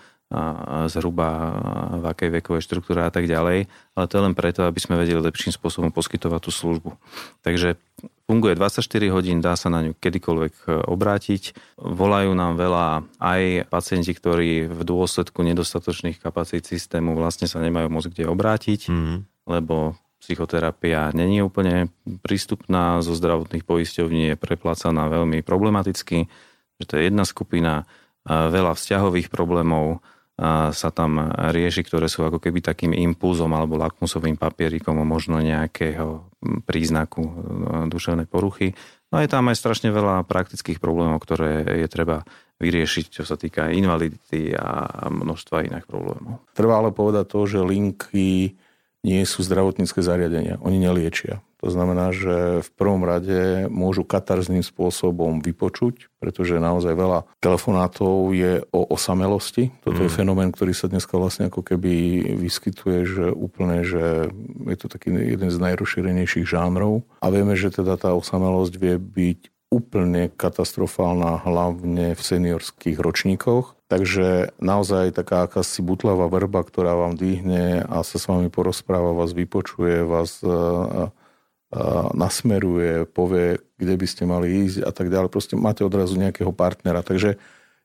zhruba 0.93 1.29
v 1.98 2.05
akej 2.05 2.29
vekovej 2.29 2.62
štruktúre 2.62 3.01
a 3.01 3.09
tak 3.09 3.25
ďalej, 3.25 3.65
ale 3.98 4.05
to 4.05 4.13
je 4.13 4.25
len 4.29 4.38
preto, 4.38 4.62
aby 4.62 4.77
sme 4.77 5.01
vedeli 5.01 5.17
lepším 5.17 5.50
spôsobom 5.50 5.89
poskytovať 5.89 6.41
tú 6.45 6.51
službu. 6.53 6.93
Takže 7.41 7.81
funguje 8.29 8.53
24 8.53 8.86
hodín, 9.09 9.41
dá 9.41 9.57
sa 9.57 9.74
na 9.74 9.89
ňu 9.89 9.98
kedykoľvek 9.98 10.53
e, 10.53 10.86
obrátiť. 10.86 11.57
Volajú 11.81 12.38
nám 12.38 12.62
veľa 12.62 13.09
aj 13.17 13.74
pacienti, 13.74 14.13
ktorí 14.13 14.69
v 14.69 14.82
dôsledku 14.86 15.41
nedostatočných 15.41 16.21
kapacít 16.21 16.69
systému 16.69 17.17
vlastne 17.17 17.49
sa 17.49 17.58
nemajú 17.58 17.89
môcť 17.89 18.10
kde 18.13 18.25
obrátiť, 18.30 18.86
mm-hmm. 18.86 19.49
lebo 19.49 19.97
psychoterapia 20.21 21.10
není 21.10 21.41
úplne 21.41 21.89
prístupná, 22.21 23.01
zo 23.01 23.17
zdravotných 23.17 23.65
poisťovní 23.65 24.21
je 24.30 24.36
preplácaná 24.38 25.10
veľmi 25.10 25.41
problematicky, 25.41 26.30
že 26.77 26.86
to 26.86 27.01
je 27.01 27.10
jedna 27.10 27.25
skupina, 27.25 27.89
veľa 28.27 28.75
vzťahových 28.75 29.32
problémov 29.32 30.04
sa 30.71 30.89
tam 30.95 31.19
rieši, 31.36 31.84
ktoré 31.84 32.08
sú 32.08 32.23
ako 32.23 32.39
keby 32.39 32.63
takým 32.63 32.95
impulzom 32.95 33.52
alebo 33.52 33.75
lakmusovým 33.75 34.39
papierikom 34.39 34.95
možno 35.04 35.43
nejakého 35.43 36.32
príznaku 36.63 37.21
e, 37.28 37.32
duševnej 37.91 38.23
poruchy. 38.23 38.71
No 39.12 39.19
je 39.19 39.28
tam 39.28 39.52
aj 39.52 39.60
strašne 39.60 39.91
veľa 39.91 40.23
praktických 40.23 40.80
problémov, 40.80 41.19
ktoré 41.19 41.84
je 41.84 41.88
treba 41.91 42.23
vyriešiť, 42.63 43.19
čo 43.19 43.23
sa 43.28 43.36
týka 43.36 43.71
invalidity 43.71 44.56
a 44.56 45.12
množstva 45.12 45.67
iných 45.67 45.88
problémov. 45.88 46.39
Treba 46.56 46.80
ale 46.80 46.95
povedať 46.95 47.25
to, 47.28 47.39
že 47.43 47.60
linky 47.60 48.56
nie 49.04 49.21
sú 49.23 49.43
zdravotnícke 49.43 49.99
zariadenia. 49.99 50.60
Oni 50.63 50.80
neliečia. 50.80 51.43
To 51.60 51.67
znamená, 51.67 52.15
že 52.15 52.63
v 52.63 52.69
prvom 52.80 53.04
rade 53.04 53.67
môžu 53.67 54.08
katarzným 54.08 54.63
spôsobom 54.63 55.43
vypočuť, 55.43 56.08
pretože 56.24 56.56
naozaj 56.56 56.95
veľa 56.95 57.28
telefonátov 57.43 58.32
je 58.32 58.63
o 58.72 58.88
osamelosti. 58.88 59.76
Toto 59.84 60.00
mm. 60.00 60.06
je 60.08 60.15
fenomén, 60.15 60.50
ktorý 60.56 60.72
sa 60.72 60.88
dneska 60.88 61.19
vlastne 61.19 61.52
ako 61.52 61.60
keby 61.60 61.91
vyskytuje, 62.39 63.00
že 63.04 63.26
úplne, 63.36 63.84
že 63.84 64.32
je 64.72 64.78
to 64.80 64.88
taký 64.88 65.12
jeden 65.12 65.52
z 65.52 65.58
najrozšírenejších 65.60 66.48
žánrov. 66.48 67.04
A 67.19 67.28
vieme, 67.28 67.60
že 67.60 67.76
teda 67.76 68.00
tá 68.00 68.15
osamelosť 68.15 68.74
vie 68.80 68.95
byť 68.95 69.39
úplne 69.69 70.34
katastrofálna, 70.34 71.45
hlavne 71.45 72.17
v 72.17 72.22
seniorských 72.22 72.98
ročníkoch. 72.98 73.78
Takže 73.89 74.54
naozaj 74.62 75.17
taká 75.17 75.50
akási 75.50 75.82
butlavá 75.82 76.30
vrba, 76.30 76.62
ktorá 76.62 76.93
vám 76.93 77.17
dýhne 77.17 77.86
a 77.86 78.06
sa 78.06 78.17
s 78.22 78.30
vami 78.30 78.50
porozpráva, 78.50 79.17
vás 79.17 79.34
vypočuje, 79.34 80.06
vás 80.06 80.41
a, 80.45 81.10
nasmeruje, 82.17 83.05
povie, 83.05 83.62
kde 83.77 83.93
by 83.93 84.08
ste 84.10 84.23
mali 84.25 84.65
ísť 84.65 84.82
a 84.82 84.91
tak 84.93 85.13
ďalej. 85.13 85.29
Proste 85.29 85.53
máte 85.53 85.86
odrazu 85.86 86.17
nejakého 86.17 86.49
partnera. 86.49 87.05
Takže 87.05 87.38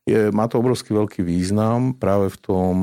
je, 0.09 0.21
má 0.33 0.49
to 0.49 0.61
obrovský 0.61 0.97
veľký 0.97 1.21
význam 1.21 1.93
práve 1.93 2.33
v 2.33 2.39
tom 2.41 2.75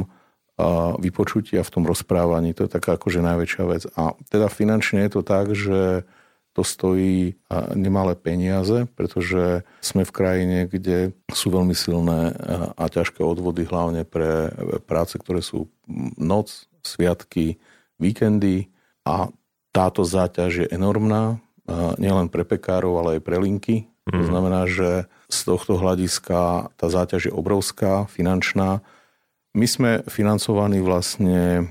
vypočutí 1.01 1.57
a 1.57 1.65
v 1.65 1.73
tom 1.73 1.89
rozprávaní. 1.89 2.53
To 2.53 2.69
je 2.69 2.71
taká 2.77 3.01
akože 3.01 3.25
najväčšia 3.25 3.63
vec. 3.65 3.83
A 3.97 4.13
teda 4.29 4.45
finančne 4.45 5.09
je 5.09 5.11
to 5.17 5.21
tak, 5.25 5.57
že 5.57 6.05
to 6.51 6.61
stojí 6.67 7.33
nemalé 7.73 8.13
peniaze, 8.13 8.85
pretože 8.93 9.63
sme 9.79 10.03
v 10.03 10.11
krajine, 10.11 10.57
kde 10.67 11.15
sú 11.31 11.49
veľmi 11.49 11.71
silné 11.73 12.35
a 12.77 12.85
ťažké 12.91 13.23
odvody, 13.23 13.65
hlavne 13.65 14.03
pre 14.03 14.51
práce, 14.83 15.15
ktoré 15.15 15.39
sú 15.39 15.71
noc, 16.19 16.67
sviatky, 16.83 17.57
víkendy 17.97 18.67
a 19.07 19.31
táto 19.71 20.03
záťaž 20.03 20.51
je 20.63 20.67
enormná, 20.71 21.39
nielen 21.95 22.27
pre 22.27 22.43
pekárov, 22.43 22.99
ale 22.99 23.10
aj 23.17 23.21
pre 23.23 23.39
linky. 23.39 23.88
Mm. 24.07 24.12
To 24.12 24.23
mhm. 24.23 24.29
znamená, 24.29 24.62
že 24.67 24.89
z 25.31 25.39
tohto 25.47 25.79
hľadiska 25.79 26.71
tá 26.75 26.88
záťaž 26.91 27.31
je 27.31 27.34
obrovská, 27.34 28.12
finančná 28.12 28.84
my 29.51 29.67
sme 29.67 29.91
financovaní 30.07 30.79
vlastne 30.79 31.67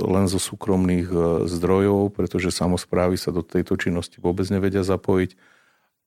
len 0.00 0.24
zo 0.32 0.40
súkromných 0.40 1.08
e, 1.12 1.18
zdrojov, 1.44 2.16
pretože 2.16 2.48
samozprávy 2.48 3.20
sa 3.20 3.28
do 3.28 3.44
tejto 3.44 3.76
činnosti 3.76 4.16
vôbec 4.16 4.48
nevedia 4.48 4.80
zapojiť. 4.80 5.36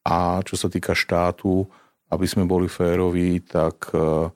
A 0.02 0.42
čo 0.42 0.58
sa 0.58 0.66
týka 0.66 0.98
štátu, 0.98 1.70
aby 2.10 2.26
sme 2.26 2.50
boli 2.50 2.66
féroví, 2.66 3.38
tak 3.46 3.94
e, 3.94 4.34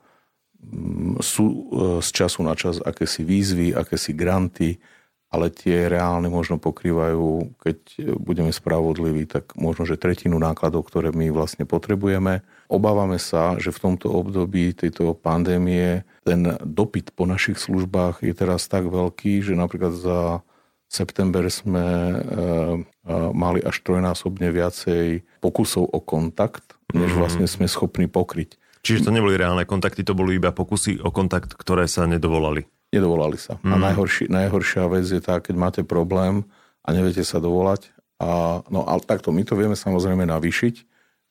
sú 1.25 1.45
e, 1.49 1.57
z 2.05 2.09
času 2.13 2.45
na 2.45 2.53
čas 2.53 2.77
akési 2.77 3.25
výzvy, 3.25 3.73
akési 3.73 4.13
granty, 4.13 4.77
ale 5.35 5.51
tie 5.51 5.91
reálne 5.91 6.31
možno 6.31 6.55
pokrývajú, 6.55 7.59
keď 7.59 7.77
budeme 8.15 8.55
spravodliví, 8.55 9.27
tak 9.27 9.51
možno, 9.59 9.83
že 9.83 9.99
tretinu 9.99 10.39
nákladov, 10.39 10.87
ktoré 10.87 11.11
my 11.11 11.27
vlastne 11.35 11.67
potrebujeme. 11.67 12.39
Obávame 12.71 13.19
sa, 13.19 13.59
že 13.59 13.75
v 13.75 13.91
tomto 13.91 14.07
období 14.15 14.71
tejto 14.71 15.11
pandémie 15.11 16.07
ten 16.23 16.55
dopyt 16.63 17.11
po 17.11 17.27
našich 17.27 17.59
službách 17.59 18.23
je 18.23 18.31
teraz 18.31 18.71
tak 18.71 18.87
veľký, 18.87 19.43
že 19.43 19.59
napríklad 19.59 19.91
za 19.91 20.19
september 20.87 21.43
sme 21.51 21.83
e, 21.83 22.15
e, 22.15 23.13
mali 23.35 23.59
až 23.59 23.83
trojnásobne 23.83 24.47
viacej 24.55 25.27
pokusov 25.43 25.91
o 25.91 25.99
kontakt, 25.99 26.79
než 26.95 27.11
mhm. 27.11 27.19
vlastne 27.19 27.47
sme 27.51 27.67
schopní 27.67 28.07
pokryť. 28.07 28.55
Čiže 28.85 29.09
to 29.09 29.15
neboli 29.17 29.33
reálne 29.33 29.65
kontakty, 29.65 30.05
to 30.05 30.13
boli 30.13 30.37
iba 30.37 30.53
pokusy 30.53 31.01
o 31.01 31.09
kontakt, 31.09 31.57
ktoré 31.57 31.89
sa 31.89 32.05
nedovolali. 32.05 32.69
Nedovolali 32.95 33.35
sa. 33.35 33.59
Mm. 33.59 33.71
A 33.71 33.75
mhm. 33.75 33.83
najhorší, 33.91 34.23
najhoršia 34.31 34.83
vec 34.87 35.05
je 35.05 35.21
tá, 35.21 35.43
keď 35.43 35.55
máte 35.59 35.81
problém 35.83 36.47
a 36.81 36.95
neviete 36.95 37.27
sa 37.27 37.43
dovolať. 37.43 37.91
A, 38.15 38.63
no 38.71 38.87
ale 38.87 39.03
takto, 39.03 39.35
my 39.35 39.43
to 39.43 39.59
vieme 39.59 39.75
samozrejme 39.75 40.23
navýšiť. 40.23 40.75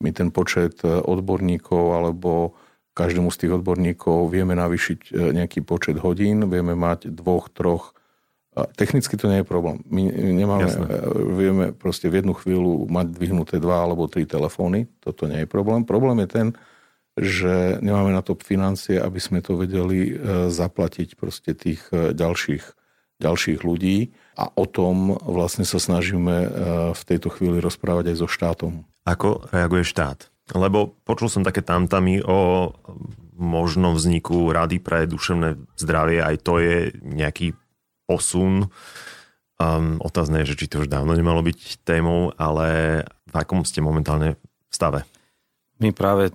My 0.04 0.12
ten 0.12 0.28
počet 0.28 0.84
e, 0.84 1.00
odborníkov 1.00 1.96
alebo 1.96 2.58
každému 2.92 3.32
z 3.32 3.40
tých 3.40 3.52
odborníkov 3.56 4.28
vieme 4.28 4.52
navýšiť 4.52 4.98
e, 5.08 5.10
nejaký 5.32 5.64
počet 5.64 5.96
hodín, 5.96 6.44
vieme 6.52 6.76
mať 6.76 7.08
dvoch, 7.08 7.48
troch. 7.48 7.96
Technicky 8.78 9.18
to 9.18 9.26
nie 9.26 9.42
je 9.42 9.46
problém. 9.48 9.82
My 9.90 10.06
nemáme, 10.14 10.70
Jasne. 10.70 10.86
vieme 11.34 11.64
proste 11.74 12.06
v 12.06 12.22
jednu 12.22 12.38
chvíľu 12.38 12.86
mať 12.86 13.10
dvihnuté 13.10 13.58
dva 13.58 13.82
alebo 13.82 14.06
tri 14.06 14.30
telefóny. 14.30 14.86
Toto 15.02 15.26
nie 15.26 15.42
je 15.42 15.48
problém. 15.50 15.82
Problém 15.82 16.22
je 16.22 16.28
ten, 16.30 16.46
že 17.14 17.78
nemáme 17.78 18.10
na 18.10 18.26
to 18.26 18.34
financie, 18.34 18.98
aby 18.98 19.22
sme 19.22 19.38
to 19.38 19.54
vedeli 19.54 20.18
zaplatiť 20.50 21.14
proste 21.14 21.54
tých 21.54 21.86
ďalších, 21.92 22.64
ďalších 23.22 23.62
ľudí 23.62 24.10
a 24.34 24.50
o 24.50 24.66
tom 24.66 25.14
vlastne 25.22 25.62
sa 25.62 25.78
snažíme 25.78 26.34
e, 26.34 26.48
v 26.90 27.02
tejto 27.06 27.30
chvíli 27.30 27.62
rozprávať 27.62 28.10
aj 28.10 28.16
so 28.18 28.28
štátom. 28.28 28.72
Ako 29.06 29.46
reaguje 29.54 29.86
štát? 29.86 30.26
Lebo 30.52 30.98
počul 31.06 31.30
som 31.30 31.46
také 31.46 31.62
tamtami 31.62 32.20
o 32.20 32.72
možnom 33.38 33.96
vzniku 33.96 34.50
Rady 34.52 34.78
pre 34.82 35.06
duševné 35.08 35.56
zdravie, 35.78 36.20
aj 36.20 36.36
to 36.44 36.60
je 36.60 36.92
nejaký 37.02 37.56
posun. 38.04 38.68
Um, 39.54 40.02
otázne 40.02 40.42
je, 40.42 40.52
že 40.52 40.58
či 40.60 40.66
to 40.68 40.82
už 40.84 40.90
dávno 40.90 41.14
nemalo 41.14 41.40
byť 41.40 41.86
témou, 41.86 42.34
ale 42.36 43.00
v 43.30 43.34
akom 43.34 43.62
ste 43.64 43.80
momentálne 43.80 44.36
stave? 44.68 45.06
My 45.78 45.94
práve 45.94 46.34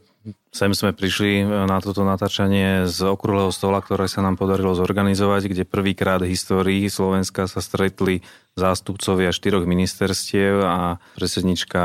Sem 0.49 0.73
sme 0.73 0.97
prišli 0.97 1.41
e, 1.41 1.69
na 1.69 1.77
toto 1.77 2.01
natáčanie 2.01 2.89
z 2.89 2.99
okrúhleho 3.05 3.53
stola, 3.53 3.85
ktoré 3.85 4.09
sa 4.09 4.25
nám 4.25 4.33
podarilo 4.33 4.73
zorganizovať, 4.73 5.45
kde 5.45 5.63
prvýkrát 5.69 6.17
v 6.25 6.33
histórii 6.33 6.89
Slovenska 6.89 7.45
sa 7.45 7.61
stretli 7.61 8.25
zástupcovia 8.57 9.29
štyroch 9.29 9.69
ministerstiev 9.69 10.65
a 10.65 10.97
predsednička 11.15 11.83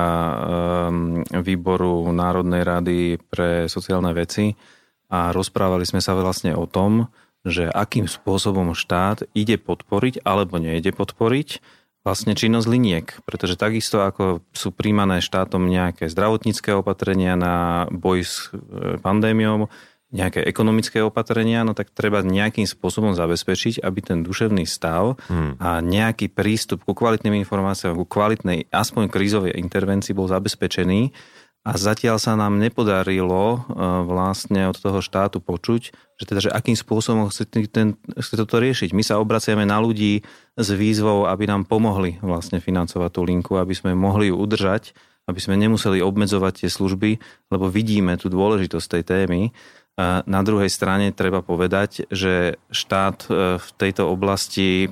výboru 1.38 2.10
Národnej 2.10 2.66
rady 2.66 2.98
pre 3.20 3.70
sociálne 3.70 4.10
veci. 4.10 4.56
A 5.12 5.30
rozprávali 5.30 5.86
sme 5.86 6.02
sa 6.02 6.16
vlastne 6.18 6.56
o 6.58 6.66
tom, 6.66 7.12
že 7.44 7.68
akým 7.68 8.08
spôsobom 8.08 8.72
štát 8.72 9.28
ide 9.36 9.60
podporiť 9.60 10.24
alebo 10.24 10.56
nejde 10.56 10.96
podporiť 10.96 11.60
vlastne 12.04 12.36
činnosť 12.36 12.68
liniek, 12.68 13.06
pretože 13.24 13.56
takisto 13.56 14.04
ako 14.04 14.44
sú 14.52 14.70
príjmané 14.76 15.24
štátom 15.24 15.64
nejaké 15.64 16.12
zdravotnícke 16.12 16.76
opatrenia 16.76 17.34
na 17.34 17.88
boj 17.88 18.20
s 18.20 18.52
e, 18.52 19.00
pandémiou, 19.00 19.72
nejaké 20.14 20.46
ekonomické 20.46 21.02
opatrenia, 21.02 21.66
no 21.66 21.74
tak 21.74 21.90
treba 21.90 22.22
nejakým 22.22 22.70
spôsobom 22.70 23.18
zabezpečiť, 23.18 23.82
aby 23.82 23.98
ten 23.98 24.22
duševný 24.22 24.62
stav 24.62 25.18
hmm. 25.26 25.58
a 25.58 25.82
nejaký 25.82 26.30
prístup 26.30 26.86
ku 26.86 26.94
kvalitným 26.94 27.34
informáciám, 27.42 27.98
ku 27.98 28.06
kvalitnej, 28.06 28.70
aspoň 28.70 29.10
krízovej 29.10 29.58
intervencii 29.58 30.14
bol 30.14 30.30
zabezpečený 30.30 31.10
a 31.64 31.80
zatiaľ 31.80 32.20
sa 32.20 32.36
nám 32.36 32.60
nepodarilo 32.60 33.56
e, 33.56 33.58
vlastne 34.04 34.68
od 34.68 34.76
toho 34.76 35.00
štátu 35.00 35.40
počuť, 35.40 35.82
že 36.20 36.24
teda, 36.28 36.40
že 36.44 36.50
akým 36.52 36.76
spôsobom 36.76 37.32
chce, 37.32 37.48
ten, 37.72 37.96
chce 38.20 38.36
toto 38.36 38.60
riešiť. 38.60 38.92
My 38.92 39.00
sa 39.00 39.16
obraciame 39.16 39.64
na 39.64 39.80
ľudí 39.80 40.20
s 40.60 40.68
výzvou, 40.68 41.24
aby 41.24 41.48
nám 41.48 41.64
pomohli 41.64 42.20
vlastne 42.20 42.60
financovať 42.60 43.10
tú 43.16 43.24
linku, 43.24 43.56
aby 43.56 43.72
sme 43.72 43.96
mohli 43.96 44.28
ju 44.28 44.36
udržať, 44.36 44.92
aby 45.24 45.40
sme 45.40 45.56
nemuseli 45.56 46.04
obmedzovať 46.04 46.64
tie 46.64 46.70
služby, 46.70 47.16
lebo 47.48 47.72
vidíme 47.72 48.20
tú 48.20 48.28
dôležitosť 48.28 49.00
tej 49.00 49.02
témy. 49.08 49.42
Na 50.26 50.42
druhej 50.42 50.68
strane 50.68 51.14
treba 51.14 51.38
povedať, 51.38 52.10
že 52.10 52.58
štát 52.74 53.30
e, 53.30 53.56
v 53.62 53.68
tejto 53.78 54.10
oblasti 54.10 54.90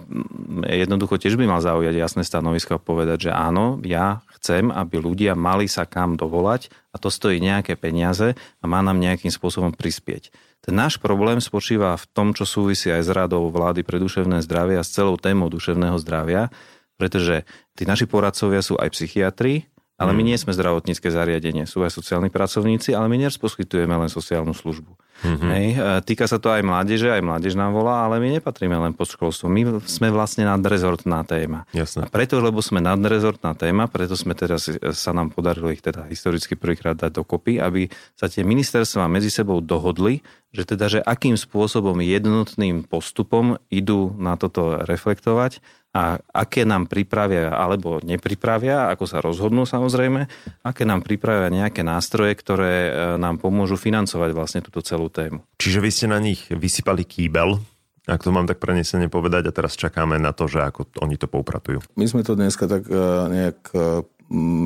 jednoducho 0.63 1.19
tiež 1.19 1.35
by 1.35 1.51
mal 1.51 1.59
zaujať 1.59 1.91
jasné 1.99 2.23
stanovisko 2.23 2.79
a 2.79 2.81
povedať, 2.81 3.29
že 3.29 3.31
áno, 3.35 3.83
ja 3.83 4.23
chcem, 4.43 4.75
aby 4.75 4.99
ľudia 4.99 5.39
mali 5.39 5.71
sa 5.71 5.87
kam 5.87 6.19
dovolať 6.19 6.67
a 6.91 6.99
to 6.99 7.15
stojí 7.15 7.39
nejaké 7.39 7.79
peniaze 7.79 8.35
a 8.35 8.65
má 8.67 8.83
nám 8.83 8.99
nejakým 8.99 9.31
spôsobom 9.31 9.71
prispieť. 9.71 10.35
Ten 10.67 10.75
náš 10.75 10.99
problém 10.99 11.39
spočíva 11.39 11.95
v 11.95 12.07
tom, 12.11 12.35
čo 12.35 12.43
súvisí 12.43 12.91
aj 12.91 13.07
s 13.07 13.11
radou 13.15 13.47
vlády 13.55 13.87
pre 13.87 14.03
duševné 14.03 14.43
zdravie 14.43 14.83
a 14.83 14.87
s 14.87 14.91
celou 14.91 15.15
témou 15.15 15.47
duševného 15.47 15.95
zdravia, 16.03 16.51
pretože 16.99 17.47
tí 17.79 17.87
naši 17.87 18.11
poradcovia 18.11 18.67
sú 18.67 18.75
aj 18.83 18.91
psychiatri, 18.91 19.71
ale 20.03 20.11
my 20.19 20.23
mm. 20.27 20.29
nie 20.35 20.39
sme 20.39 20.51
zdravotnícke 20.51 21.07
zariadenie, 21.07 21.63
sú 21.63 21.87
aj 21.87 21.95
sociálni 21.95 22.27
pracovníci, 22.27 22.91
ale 22.99 23.07
my 23.07 23.27
neposkytujeme 23.27 23.95
len 23.95 24.11
sociálnu 24.11 24.51
službu. 24.51 24.99
Mm-hmm. 25.23 25.51
Hej. 25.55 25.67
Týka 26.03 26.27
sa 26.27 26.43
to 26.43 26.51
aj 26.51 26.67
mládeže, 26.67 27.13
aj 27.13 27.23
mládež 27.23 27.55
nám 27.55 27.77
volá, 27.77 28.09
ale 28.09 28.19
my 28.19 28.41
nepatríme 28.41 28.75
len 28.75 28.97
pod 28.97 29.13
školstvo. 29.13 29.47
My 29.47 29.85
sme 29.87 30.11
vlastne 30.11 30.49
nadrezortná 30.49 31.23
téma. 31.23 31.69
Jasne. 31.71 32.07
A 32.07 32.11
preto, 32.11 32.43
lebo 32.43 32.59
sme 32.59 32.83
nadrezortná 32.83 33.55
téma, 33.55 33.87
preto 33.87 34.19
sme 34.19 34.35
teraz, 34.35 34.67
sa 34.73 35.11
nám 35.15 35.31
podarilo 35.31 35.71
ich 35.71 35.85
teda 35.85 36.11
historicky 36.11 36.59
prvýkrát 36.59 36.99
dať 36.99 37.23
dokopy, 37.23 37.63
aby 37.63 37.87
sa 38.19 38.27
tie 38.27 38.43
ministerstva 38.43 39.07
medzi 39.07 39.31
sebou 39.31 39.63
dohodli, 39.63 40.25
že 40.53 40.69
teda, 40.69 40.87
že 40.91 41.01
akým 41.01 41.39
spôsobom 41.39 41.97
jednotným 42.03 42.85
postupom 42.85 43.57
idú 43.73 44.13
na 44.19 44.37
toto 44.37 44.85
reflektovať 44.85 45.63
a 45.93 46.17
aké 46.33 46.65
nám 46.65 46.89
pripravia 46.89 47.53
alebo 47.53 48.01
nepripravia, 48.01 48.89
ako 48.89 49.05
sa 49.05 49.21
rozhodnú 49.21 49.69
samozrejme, 49.69 50.25
aké 50.65 50.89
nám 50.89 51.05
pripravia 51.05 51.53
nejaké 51.53 51.85
nástroje, 51.85 52.33
ktoré 52.33 52.75
e, 52.89 52.91
nám 53.21 53.37
pomôžu 53.37 53.77
financovať 53.77 54.33
vlastne 54.33 54.61
túto 54.65 54.81
celú 54.81 55.02
tému. 55.09 55.43
Čiže 55.59 55.79
vy 55.83 55.91
ste 55.91 56.07
na 56.07 56.23
nich 56.23 56.47
vysypali 56.53 57.03
kýbel, 57.03 57.59
ak 58.03 58.27
to 58.27 58.35
mám 58.35 58.51
tak 58.51 58.59
prenesene 58.59 59.07
povedať 59.07 59.47
a 59.47 59.55
teraz 59.55 59.79
čakáme 59.79 60.19
na 60.19 60.35
to, 60.35 60.51
že 60.51 60.59
ako 60.67 60.91
oni 61.07 61.15
to 61.15 61.31
poupratujú. 61.31 61.79
My 61.95 62.11
sme 62.11 62.27
to 62.27 62.35
dneska 62.35 62.67
tak 62.67 62.91
e, 62.91 62.99
nejak 63.31 63.61
e, 63.71 64.03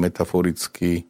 metaforicky, 0.00 1.04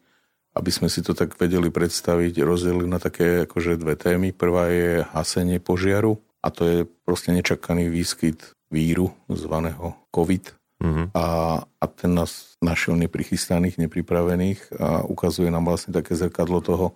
aby 0.58 0.70
sme 0.74 0.90
si 0.90 1.06
to 1.06 1.14
tak 1.14 1.38
vedeli 1.38 1.70
predstaviť, 1.70 2.42
rozdelili 2.42 2.90
na 2.90 2.98
také 2.98 3.46
akože 3.46 3.78
dve 3.78 3.94
témy. 3.94 4.34
Prvá 4.34 4.66
je 4.74 5.06
hasenie 5.14 5.62
požiaru 5.62 6.18
a 6.42 6.50
to 6.50 6.62
je 6.66 6.78
proste 7.06 7.30
nečakaný 7.30 7.86
výskyt 7.86 8.56
víru 8.74 9.14
zvaného 9.30 9.94
COVID. 10.10 10.44
Uh-huh. 10.76 11.06
A, 11.14 11.26
a 11.62 11.84
ten 11.86 12.10
nás 12.10 12.58
našiel 12.58 12.98
neprichystaných, 12.98 13.78
nepripravených 13.80 14.76
a 14.76 15.06
ukazuje 15.06 15.48
nám 15.48 15.70
vlastne 15.70 15.94
také 15.94 16.18
zrkadlo 16.18 16.58
toho, 16.58 16.86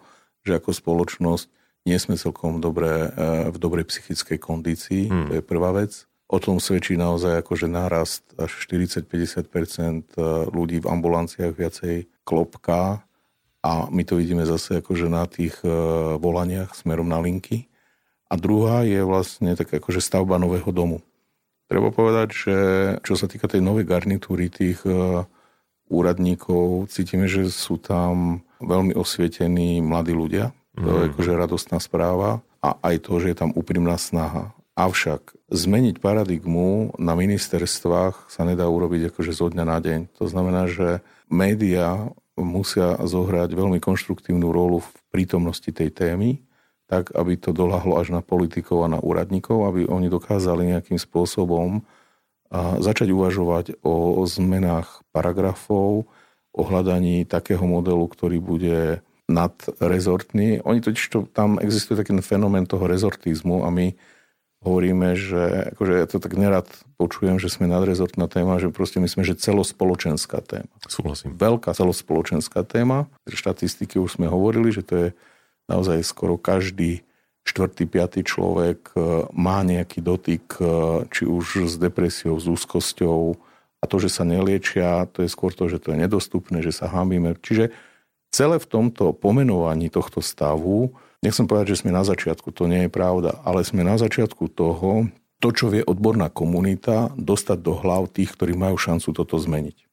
že 0.43 0.59
ako 0.59 0.75
spoločnosť 0.75 1.60
nie 1.85 1.99
sme 1.99 2.17
celkom 2.17 2.61
dobré, 2.61 3.09
e, 3.09 3.49
v 3.49 3.57
dobrej 3.57 3.89
psychickej 3.89 4.39
kondícii, 4.41 5.03
uh-huh. 5.09 5.27
to 5.29 5.33
je 5.41 5.43
prvá 5.45 5.73
vec. 5.73 6.05
O 6.31 6.39
tom 6.39 6.63
svedčí 6.63 6.95
naozaj 6.95 7.43
akože 7.43 7.67
nárast 7.67 8.23
až 8.39 8.55
40-50% 8.71 10.15
e, 10.15 10.23
ľudí 10.53 10.79
v 10.79 10.87
ambulanciách 10.87 11.53
viacej 11.57 12.07
klopká 12.23 13.03
a 13.61 13.91
my 13.93 14.03
to 14.07 14.17
vidíme 14.17 14.47
zase 14.47 14.81
akože 14.81 15.11
na 15.11 15.27
tých 15.27 15.59
e, 15.67 15.69
volaniach 16.17 16.73
smerom 16.73 17.11
na 17.11 17.21
linky. 17.21 17.69
A 18.31 18.39
druhá 18.39 18.87
je 18.87 19.03
vlastne 19.03 19.59
tak 19.59 19.75
akože 19.75 19.99
stavba 19.99 20.39
nového 20.39 20.71
domu. 20.71 21.03
Treba 21.67 21.91
povedať, 21.91 22.29
že 22.31 22.57
čo 23.03 23.19
sa 23.19 23.27
týka 23.27 23.51
tej 23.51 23.63
novej 23.63 23.91
garnitúry 23.91 24.49
tých 24.49 24.81
e, 24.87 25.27
úradníkov, 25.91 26.87
cítime, 26.89 27.27
že 27.27 27.51
sú 27.51 27.77
tam 27.77 28.47
veľmi 28.63 28.95
osvietení 28.95 29.83
mladí 29.83 30.15
ľudia. 30.15 30.55
To 30.81 30.91
je 30.91 31.05
mhm. 31.07 31.11
akože 31.15 31.33
radostná 31.37 31.79
správa 31.79 32.45
a 32.61 32.77
aj 32.81 33.07
to, 33.07 33.21
že 33.21 33.33
je 33.33 33.37
tam 33.37 33.51
úprimná 33.53 33.97
snaha. 33.97 34.53
Avšak 34.79 35.37
zmeniť 35.53 36.01
paradigmu 36.01 36.97
na 36.97 37.13
ministerstvách 37.13 38.33
sa 38.33 38.43
nedá 38.49 38.65
urobiť 38.65 39.13
akože 39.13 39.33
zo 39.35 39.53
dňa 39.53 39.65
na 39.67 39.79
deň. 39.83 40.01
To 40.17 40.25
znamená, 40.25 40.71
že 40.71 41.05
médiá 41.29 42.09
musia 42.41 42.97
zohrať 42.97 43.53
veľmi 43.53 43.77
konštruktívnu 43.83 44.49
rolu 44.49 44.81
v 44.81 44.91
prítomnosti 45.13 45.69
tej 45.69 45.93
témy 45.93 46.41
tak 46.91 47.15
aby 47.15 47.39
to 47.39 47.55
doľahlo 47.55 48.03
až 48.03 48.11
na 48.11 48.19
politikov 48.19 48.83
a 48.83 48.91
na 48.91 48.99
úradníkov, 48.99 49.63
aby 49.71 49.87
oni 49.87 50.11
dokázali 50.11 50.75
nejakým 50.75 50.99
spôsobom 50.99 51.87
začať 52.83 53.15
uvažovať 53.15 53.79
o, 53.87 54.19
zmenách 54.27 55.07
paragrafov, 55.15 56.11
o 56.51 56.63
hľadaní 56.67 57.23
takého 57.23 57.63
modelu, 57.63 58.03
ktorý 58.11 58.43
bude 58.43 59.07
nadrezortný. 59.31 60.61
Oni 60.67 60.83
totiž 60.83 61.05
to, 61.09 61.19
tam 61.31 61.63
existuje 61.63 61.95
taký 61.95 62.13
fenomén 62.21 62.67
toho 62.67 62.85
rezortizmu 62.91 63.63
a 63.63 63.71
my 63.71 63.95
hovoríme, 64.61 65.17
že 65.17 65.73
akože 65.73 65.93
ja 65.97 66.07
to 66.11 66.21
tak 66.21 66.37
nerad 66.37 66.69
počujem, 67.01 67.41
že 67.41 67.49
sme 67.49 67.65
nadrezortná 67.65 68.29
téma, 68.29 68.61
že 68.61 68.69
proste 68.69 69.01
myslím, 69.01 69.25
že 69.25 69.39
celospoločenská 69.41 70.45
téma. 70.45 70.73
Súhlasím. 70.85 71.33
Veľká 71.33 71.73
celospoločenská 71.73 72.61
téma. 72.69 73.09
Štatistiky 73.25 73.97
už 73.97 74.21
sme 74.21 74.29
hovorili, 74.29 74.69
že 74.69 74.85
to 74.85 74.95
je 74.97 75.09
naozaj 75.65 76.05
skoro 76.05 76.37
každý 76.37 77.01
štvrtý, 77.41 77.89
piatý 77.89 78.21
človek 78.21 78.93
e, 78.93 79.25
má 79.33 79.65
nejaký 79.65 80.05
dotyk, 80.05 80.45
e, 80.61 80.65
či 81.09 81.25
už 81.25 81.73
s 81.73 81.75
depresiou, 81.81 82.37
s 82.37 82.45
úzkosťou 82.45 83.41
a 83.81 83.85
to, 83.89 83.97
že 83.97 84.13
sa 84.13 84.29
neliečia, 84.29 85.09
to 85.09 85.25
je 85.25 85.33
skôr 85.33 85.57
to, 85.57 85.73
že 85.73 85.81
to 85.81 85.97
je 85.97 86.05
nedostupné, 86.05 86.61
že 86.61 86.77
sa 86.77 86.93
hábime. 86.93 87.33
Čiže 87.41 87.73
celé 88.31 88.57
v 88.63 88.67
tomto 88.67 89.13
pomenovaní 89.13 89.91
tohto 89.91 90.23
stavu, 90.23 90.95
nechcem 91.21 91.47
povedať, 91.47 91.77
že 91.77 91.87
sme 91.87 91.95
na 91.95 92.07
začiatku, 92.07 92.55
to 92.55 92.71
nie 92.71 92.87
je 92.87 92.91
pravda, 92.91 93.39
ale 93.43 93.67
sme 93.67 93.83
na 93.83 93.99
začiatku 93.99 94.51
toho, 94.51 95.11
to, 95.41 95.49
čo 95.51 95.73
vie 95.73 95.83
odborná 95.85 96.29
komunita, 96.29 97.11
dostať 97.17 97.59
do 97.61 97.73
hlav 97.77 98.13
tých, 98.13 98.37
ktorí 98.37 98.55
majú 98.55 98.77
šancu 98.77 99.09
toto 99.17 99.41
zmeniť. 99.41 99.89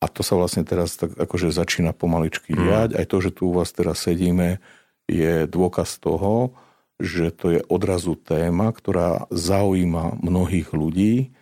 A 0.00 0.08
to 0.08 0.24
sa 0.24 0.32
vlastne 0.32 0.64
teraz 0.64 0.96
tak 0.96 1.12
akože 1.12 1.52
začína 1.52 1.92
pomaličky 1.92 2.56
mm. 2.56 2.58
diať. 2.58 2.90
Aj 2.96 3.04
to, 3.04 3.20
že 3.20 3.36
tu 3.36 3.52
u 3.52 3.56
vás 3.56 3.68
teraz 3.68 4.00
sedíme, 4.00 4.56
je 5.04 5.44
dôkaz 5.44 6.00
toho, 6.00 6.56
že 6.96 7.32
to 7.32 7.52
je 7.52 7.60
odrazu 7.68 8.16
téma, 8.16 8.72
ktorá 8.72 9.28
zaujíma 9.28 10.20
mnohých 10.20 10.72
ľudí 10.72 11.36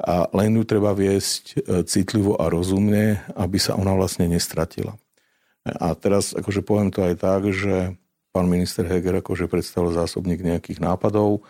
a 0.00 0.28
len 0.36 0.58
ju 0.58 0.64
treba 0.68 0.92
viesť 0.92 1.44
e, 1.44 1.56
citlivo 1.86 2.36
a 2.36 2.50
rozumne, 2.50 3.24
aby 3.36 3.56
sa 3.56 3.78
ona 3.78 3.94
vlastne 3.94 4.26
nestratila. 4.26 4.98
A 5.64 5.96
teraz 5.96 6.36
akože 6.36 6.60
poviem 6.60 6.92
to 6.92 7.00
aj 7.00 7.14
tak, 7.24 7.48
že 7.48 7.96
pán 8.36 8.46
minister 8.50 8.84
Heger 8.84 9.24
akože 9.24 9.48
predstavil 9.48 9.96
zásobník 9.96 10.44
nejakých 10.44 10.84
nápadov 10.84 11.40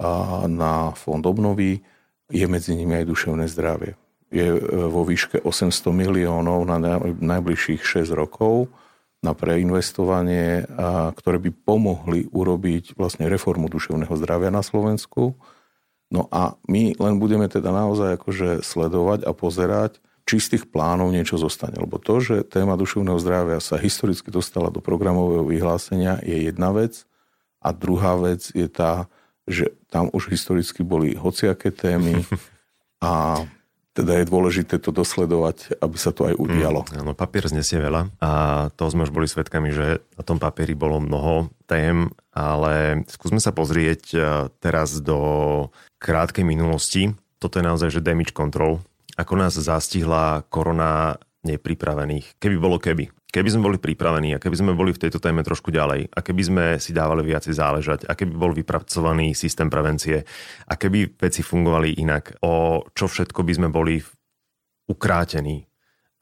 a 0.00 0.44
na 0.48 0.96
fond 0.96 1.22
obnovy 1.22 1.84
je 2.32 2.46
medzi 2.48 2.72
nimi 2.72 2.96
aj 2.96 3.06
duševné 3.06 3.44
zdravie. 3.52 4.00
Je 4.32 4.48
e, 4.48 4.60
vo 4.88 5.04
výške 5.04 5.44
800 5.44 5.70
miliónov 5.92 6.64
na 6.64 6.98
najbližších 7.04 7.84
6 7.84 8.16
rokov 8.16 8.72
na 9.24 9.32
preinvestovanie, 9.32 10.68
ktoré 11.16 11.40
by 11.40 11.50
pomohli 11.64 12.28
urobiť 12.28 12.92
vlastne 13.00 13.24
reformu 13.32 13.72
duševného 13.72 14.12
zdravia 14.20 14.52
na 14.52 14.60
Slovensku. 14.60 15.32
No 16.12 16.28
a 16.28 16.60
my 16.68 16.92
len 17.00 17.14
budeme 17.16 17.48
teda 17.48 17.72
naozaj 17.72 18.20
akože 18.20 18.60
sledovať 18.60 19.24
a 19.24 19.32
pozerať, 19.32 20.04
či 20.24 20.40
z 20.40 20.56
tých 20.56 20.64
plánov 20.72 21.12
niečo 21.12 21.36
zostane. 21.36 21.76
Lebo 21.76 22.00
to, 22.00 22.20
že 22.20 22.48
téma 22.48 22.80
duševného 22.80 23.20
zdravia 23.20 23.60
sa 23.60 23.76
historicky 23.76 24.32
dostala 24.32 24.72
do 24.72 24.80
programového 24.80 25.44
vyhlásenia, 25.44 26.20
je 26.24 26.48
jedna 26.48 26.72
vec. 26.72 27.04
A 27.60 27.72
druhá 27.72 28.16
vec 28.16 28.48
je 28.52 28.68
tá, 28.68 29.08
že 29.44 29.72
tam 29.92 30.08
už 30.12 30.32
historicky 30.32 30.80
boli 30.84 31.16
hociaké 31.16 31.68
témy 31.72 32.24
a 33.04 33.44
teda 33.94 34.20
je 34.20 34.26
dôležité 34.26 34.82
to 34.82 34.90
dosledovať, 34.90 35.78
aby 35.78 35.96
sa 35.96 36.10
to 36.10 36.26
aj 36.26 36.34
udialo. 36.34 36.82
Mm, 36.90 37.06
áno, 37.06 37.12
papier 37.14 37.46
znesie 37.46 37.78
veľa 37.78 38.10
a 38.18 38.30
to 38.74 38.90
sme 38.90 39.06
už 39.06 39.14
boli 39.14 39.30
svedkami, 39.30 39.70
že 39.70 40.02
na 40.18 40.22
tom 40.26 40.42
papieri 40.42 40.74
bolo 40.74 40.98
mnoho 40.98 41.46
tém, 41.70 42.10
ale 42.34 43.06
skúsme 43.06 43.38
sa 43.38 43.54
pozrieť 43.54 44.02
e, 44.10 44.18
teraz 44.58 44.98
do 44.98 45.70
krátkej 46.02 46.42
minulosti. 46.42 47.14
Toto 47.38 47.62
je 47.62 47.64
naozaj, 47.64 47.94
že 47.94 48.04
damage 48.04 48.34
control. 48.34 48.82
Ako 49.14 49.38
nás 49.38 49.54
zastihla 49.54 50.42
korona 50.50 51.18
nepripravených. 51.44 52.40
Keby 52.40 52.56
bolo 52.56 52.80
keby. 52.80 53.12
Keby 53.34 53.50
sme 53.50 53.66
boli 53.66 53.78
pripravení 53.82 54.38
a 54.38 54.42
keby 54.42 54.56
sme 54.62 54.78
boli 54.78 54.94
v 54.94 55.02
tejto 55.06 55.18
téme 55.18 55.42
trošku 55.42 55.74
ďalej 55.74 56.06
a 56.14 56.18
keby 56.22 56.42
sme 56.46 56.64
si 56.78 56.94
dávali 56.94 57.26
viacej 57.26 57.54
záležať 57.58 58.00
a 58.06 58.14
keby 58.14 58.30
bol 58.30 58.54
vypracovaný 58.54 59.34
systém 59.34 59.66
prevencie 59.66 60.22
a 60.70 60.74
keby 60.78 61.18
veci 61.18 61.42
fungovali 61.42 61.98
inak, 61.98 62.38
o 62.46 62.86
čo 62.94 63.10
všetko 63.10 63.42
by 63.42 63.52
sme 63.58 63.68
boli 63.74 63.98
ukrátení, 64.86 65.66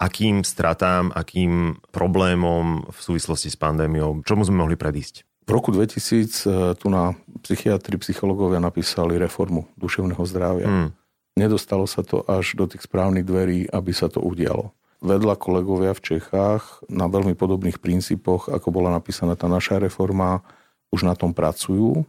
akým 0.01 0.41
stratám, 0.41 1.13
akým 1.13 1.77
problémom 1.93 2.89
v 2.89 2.99
súvislosti 2.99 3.53
s 3.53 3.61
pandémiou, 3.61 4.25
čomu 4.25 4.49
sme 4.49 4.65
mohli 4.65 4.81
predísť? 4.81 5.45
V 5.45 5.51
roku 5.53 5.69
2000 5.69 6.01
eh, 6.01 6.73
tu 6.81 6.89
na 6.89 7.13
psychiatri, 7.45 8.01
psychológovia 8.01 8.57
napísali 8.63 9.21
reformu 9.21 9.69
duševného 9.77 10.23
zdravia. 10.25 10.67
Hmm. 10.67 10.91
Nedostalo 11.39 11.89
sa 11.89 12.05
to 12.05 12.25
až 12.29 12.55
do 12.57 12.69
tých 12.69 12.85
správnych 12.85 13.25
dverí, 13.25 13.65
aby 13.73 13.93
sa 13.97 14.13
to 14.13 14.21
udialo 14.21 14.73
vedľa 15.03 15.35
kolegovia 15.35 15.93
v 15.93 16.15
Čechách 16.15 16.87
na 16.87 17.11
veľmi 17.11 17.35
podobných 17.35 17.83
princípoch, 17.83 18.47
ako 18.49 18.71
bola 18.71 18.95
napísaná 18.95 19.35
tá 19.35 19.51
naša 19.51 19.83
reforma, 19.83 20.47
už 20.95 21.03
na 21.03 21.19
tom 21.19 21.35
pracujú. 21.35 22.07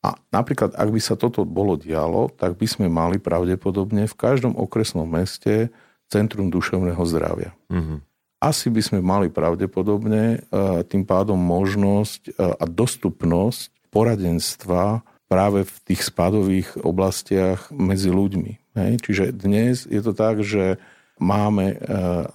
A 0.00 0.16
napríklad, 0.32 0.72
ak 0.72 0.88
by 0.88 1.00
sa 1.00 1.14
toto 1.14 1.44
bolo 1.44 1.76
dialo, 1.76 2.32
tak 2.32 2.56
by 2.56 2.66
sme 2.66 2.86
mali 2.88 3.20
pravdepodobne 3.20 4.08
v 4.08 4.14
každom 4.16 4.56
okresnom 4.56 5.04
meste 5.04 5.68
Centrum 6.06 6.48
duševného 6.48 7.02
zdravia. 7.04 7.50
Mm-hmm. 7.66 7.98
Asi 8.38 8.70
by 8.70 8.78
sme 8.78 9.00
mali 9.02 9.26
pravdepodobne 9.26 10.38
e, 10.38 10.56
tým 10.86 11.02
pádom 11.02 11.34
možnosť 11.34 12.30
e, 12.30 12.32
a 12.38 12.64
dostupnosť 12.64 13.90
poradenstva 13.90 15.02
práve 15.26 15.66
v 15.66 15.76
tých 15.86 16.06
spadových 16.06 16.78
oblastiach 16.86 17.70
medzi 17.74 18.10
ľuďmi. 18.14 18.52
Hej? 18.78 18.92
Čiže 19.02 19.24
dnes 19.34 19.84
je 19.86 20.00
to 20.02 20.14
tak, 20.14 20.42
že 20.42 20.78
máme 21.18 21.74
e, 21.74 21.76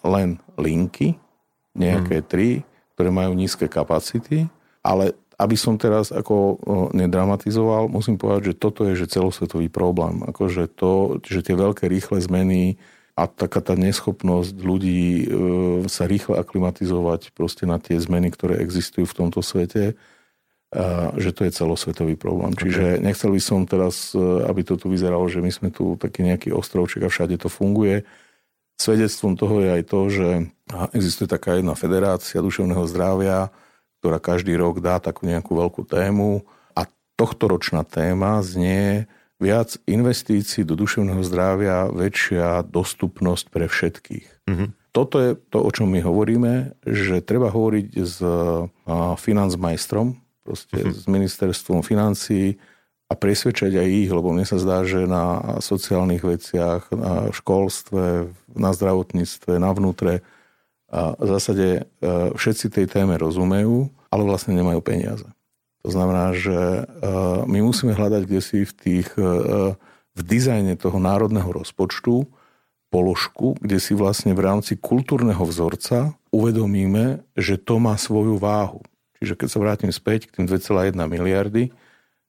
len 0.04 0.42
linky, 0.60 1.16
nejaké 1.72 2.20
hmm. 2.20 2.28
tri, 2.28 2.50
ktoré 2.96 3.10
majú 3.10 3.32
nízke 3.32 3.72
kapacity, 3.72 4.52
ale 4.84 5.16
aby 5.42 5.58
som 5.58 5.74
teraz 5.74 6.14
ako 6.14 6.62
nedramatizoval, 6.94 7.90
musím 7.90 8.22
povedať, 8.22 8.54
že 8.54 8.60
toto 8.62 8.86
je 8.86 8.94
že 8.94 9.10
celosvetový 9.10 9.74
problém. 9.74 10.22
Akože 10.22 10.70
to, 10.70 11.18
že 11.26 11.42
tie 11.42 11.58
veľké 11.58 11.90
rýchle 11.90 12.22
zmeny 12.22 12.78
a 13.18 13.26
taká 13.26 13.60
tá 13.60 13.74
neschopnosť 13.74 14.54
ľudí 14.62 15.02
e, 15.02 15.24
sa 15.90 16.06
rýchle 16.06 16.38
aklimatizovať 16.38 17.34
proste 17.34 17.66
na 17.66 17.82
tie 17.82 17.98
zmeny, 17.98 18.30
ktoré 18.30 18.62
existujú 18.62 19.10
v 19.10 19.18
tomto 19.18 19.42
svete, 19.42 19.98
že 21.20 21.36
to 21.36 21.44
je 21.44 21.52
celosvetový 21.52 22.16
problém. 22.16 22.56
Okay. 22.56 22.72
Čiže 22.72 22.84
nechcel 23.04 23.36
by 23.36 23.42
som 23.44 23.68
teraz, 23.68 24.16
e, 24.16 24.24
aby 24.48 24.64
to 24.64 24.80
tu 24.80 24.88
vyzeralo, 24.88 25.28
že 25.28 25.44
my 25.44 25.52
sme 25.52 25.68
tu 25.68 26.00
taký 26.00 26.24
nejaký 26.24 26.56
ostrovček 26.56 27.04
a 27.04 27.12
všade 27.12 27.36
to 27.36 27.52
funguje. 27.52 28.08
Svedectvom 28.80 29.36
toho 29.36 29.62
je 29.62 29.70
aj 29.78 29.84
to, 29.86 30.00
že 30.08 30.28
existuje 30.96 31.28
taká 31.28 31.60
jedna 31.60 31.76
federácia 31.76 32.40
duševného 32.40 32.88
zdravia, 32.88 33.52
ktorá 34.00 34.18
každý 34.18 34.56
rok 34.56 34.80
dá 34.80 34.98
takú 34.98 35.28
nejakú 35.28 35.60
veľkú 35.60 35.86
tému 35.86 36.48
a 36.74 36.88
tohtoročná 37.20 37.84
téma 37.84 38.40
znie 38.42 39.12
viac 39.38 39.76
investícií 39.86 40.64
do 40.64 40.80
duševného 40.80 41.22
zdravia, 41.22 41.92
väčšia 41.92 42.64
dostupnosť 42.66 43.46
pre 43.52 43.66
všetkých. 43.68 44.28
Mm-hmm. 44.48 44.70
Toto 44.96 45.16
je 45.20 45.32
to, 45.50 45.62
o 45.62 45.70
čom 45.70 45.92
my 45.92 46.02
hovoríme, 46.02 46.78
že 46.86 47.22
treba 47.22 47.54
hovoriť 47.54 47.88
s 48.02 48.18
financmajstrom, 49.18 50.22
proste 50.52 50.76
mm-hmm. 50.76 51.00
s 51.00 51.06
ministerstvom 51.08 51.80
financí, 51.80 52.60
a 53.12 53.14
presvedčať 53.20 53.76
aj 53.76 53.88
ich, 53.92 54.08
lebo 54.08 54.32
mne 54.32 54.48
sa 54.48 54.56
zdá, 54.56 54.88
že 54.88 55.04
na 55.04 55.60
sociálnych 55.60 56.24
veciach, 56.24 56.96
na 56.96 57.28
školstve, 57.36 58.32
na 58.56 58.72
zdravotníctve, 58.72 59.60
na 59.60 59.76
vnútre 59.76 60.24
a 60.88 61.16
v 61.20 61.28
zásade 61.28 61.68
e, 61.76 61.82
všetci 62.36 62.72
tej 62.72 62.88
téme 62.88 63.20
rozumejú, 63.20 63.92
ale 64.08 64.24
vlastne 64.24 64.56
nemajú 64.56 64.80
peniaze. 64.80 65.28
To 65.84 65.90
znamená, 65.92 66.32
že 66.32 66.56
e, 66.56 66.84
my 67.48 67.60
musíme 67.64 67.92
hľadať 67.92 68.22
kde 68.28 68.42
si 68.44 68.60
v, 68.64 68.74
tých, 68.76 69.10
e, 69.20 69.76
v 70.16 70.22
dizajne 70.24 70.80
toho 70.80 70.96
národného 70.96 71.52
rozpočtu 71.52 72.28
položku, 72.92 73.60
kde 73.60 73.80
si 73.80 73.92
vlastne 73.96 74.36
v 74.36 74.44
rámci 74.44 74.80
kultúrneho 74.80 75.44
vzorca 75.44 76.16
uvedomíme, 76.32 77.24
že 77.36 77.60
to 77.60 77.80
má 77.80 77.96
svoju 77.96 78.40
váhu. 78.40 78.84
Čiže 79.22 79.38
keď 79.38 79.48
sa 79.54 79.62
vrátim 79.62 79.92
späť 79.94 80.28
k 80.28 80.42
tým 80.42 80.46
2,1 80.50 80.98
miliardy, 80.98 81.70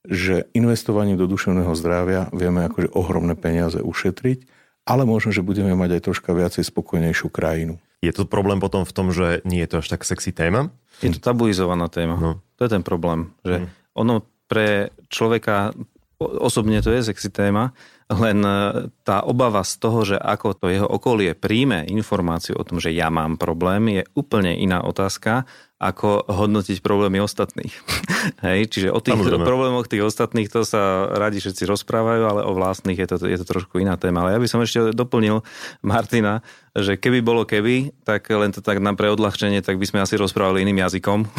že 0.05 0.45
investovaním 0.53 1.17
do 1.17 1.25
duševného 1.25 1.73
zdravia 1.73 2.29
vieme 2.29 2.69
akože 2.69 2.93
ohromné 2.93 3.33
peniaze 3.33 3.81
ušetriť, 3.81 4.45
ale 4.85 5.07
možno, 5.07 5.33
že 5.33 5.41
budeme 5.41 5.73
mať 5.73 5.99
aj 5.99 6.01
troška 6.05 6.31
viacej 6.35 6.63
spokojnejšiu 6.69 7.27
krajinu. 7.33 7.79
Je 8.03 8.11
to 8.11 8.27
problém 8.27 8.59
potom 8.59 8.83
v 8.83 8.93
tom, 8.93 9.15
že 9.15 9.39
nie 9.47 9.63
je 9.63 9.69
to 9.71 9.75
až 9.79 9.95
tak 9.95 10.03
sexy 10.03 10.35
téma? 10.35 10.69
Je 10.99 11.15
to 11.15 11.23
tabuizovaná 11.23 11.87
téma. 11.87 12.19
No. 12.19 12.31
To 12.59 12.67
je 12.67 12.71
ten 12.71 12.83
problém, 12.83 13.31
že 13.47 13.63
hmm. 13.63 13.67
ono 13.95 14.27
pre 14.51 14.91
človeka 15.07 15.71
osobne 16.19 16.79
to 16.83 16.91
je 16.91 17.03
sexy 17.03 17.31
téma, 17.31 17.71
len 18.11 18.43
e, 18.43 18.87
tá 19.03 19.23
obava 19.25 19.63
z 19.65 19.73
toho, 19.79 19.99
že 20.05 20.17
ako 20.19 20.47
to 20.55 20.65
jeho 20.71 20.87
okolie 20.87 21.35
príjme 21.35 21.83
informáciu 21.89 22.55
o 22.59 22.63
tom, 22.63 22.79
že 22.79 22.93
ja 22.93 23.09
mám 23.11 23.39
problém, 23.39 24.01
je 24.01 24.03
úplne 24.15 24.55
iná 24.55 24.83
otázka 24.83 25.47
ako 25.83 26.31
hodnotiť 26.31 26.79
problémy 26.79 27.19
ostatných. 27.19 27.73
Hej, 28.45 28.71
čiže 28.71 28.87
o 28.93 29.03
tých 29.03 29.19
Samozrejme. 29.19 29.43
problémoch 29.43 29.91
tých 29.91 30.07
ostatných 30.07 30.47
to 30.47 30.63
sa 30.63 31.11
radi 31.11 31.43
všetci 31.43 31.67
rozprávajú, 31.67 32.23
ale 32.23 32.41
o 32.47 32.55
vlastných 32.55 32.95
je 32.95 33.07
to, 33.07 33.15
je 33.27 33.37
to 33.39 33.45
trošku 33.45 33.83
iná 33.83 33.99
téma. 33.99 34.23
Ale 34.23 34.35
ja 34.35 34.39
by 34.39 34.47
som 34.47 34.63
ešte 34.63 34.95
doplnil 34.95 35.43
Martina, 35.83 36.39
že 36.73 36.97
keby 36.97 37.21
bolo 37.21 37.45
keby, 37.45 37.93
tak 38.01 38.25
len 38.33 38.49
to 38.49 38.63
tak 38.63 38.81
na 38.81 38.97
pre 38.97 39.13
odľahčenie, 39.13 39.61
tak 39.61 39.77
by 39.77 39.85
sme 39.85 39.99
asi 40.01 40.17
rozprávali 40.17 40.65
iným 40.65 40.81
jazykom. 40.81 41.29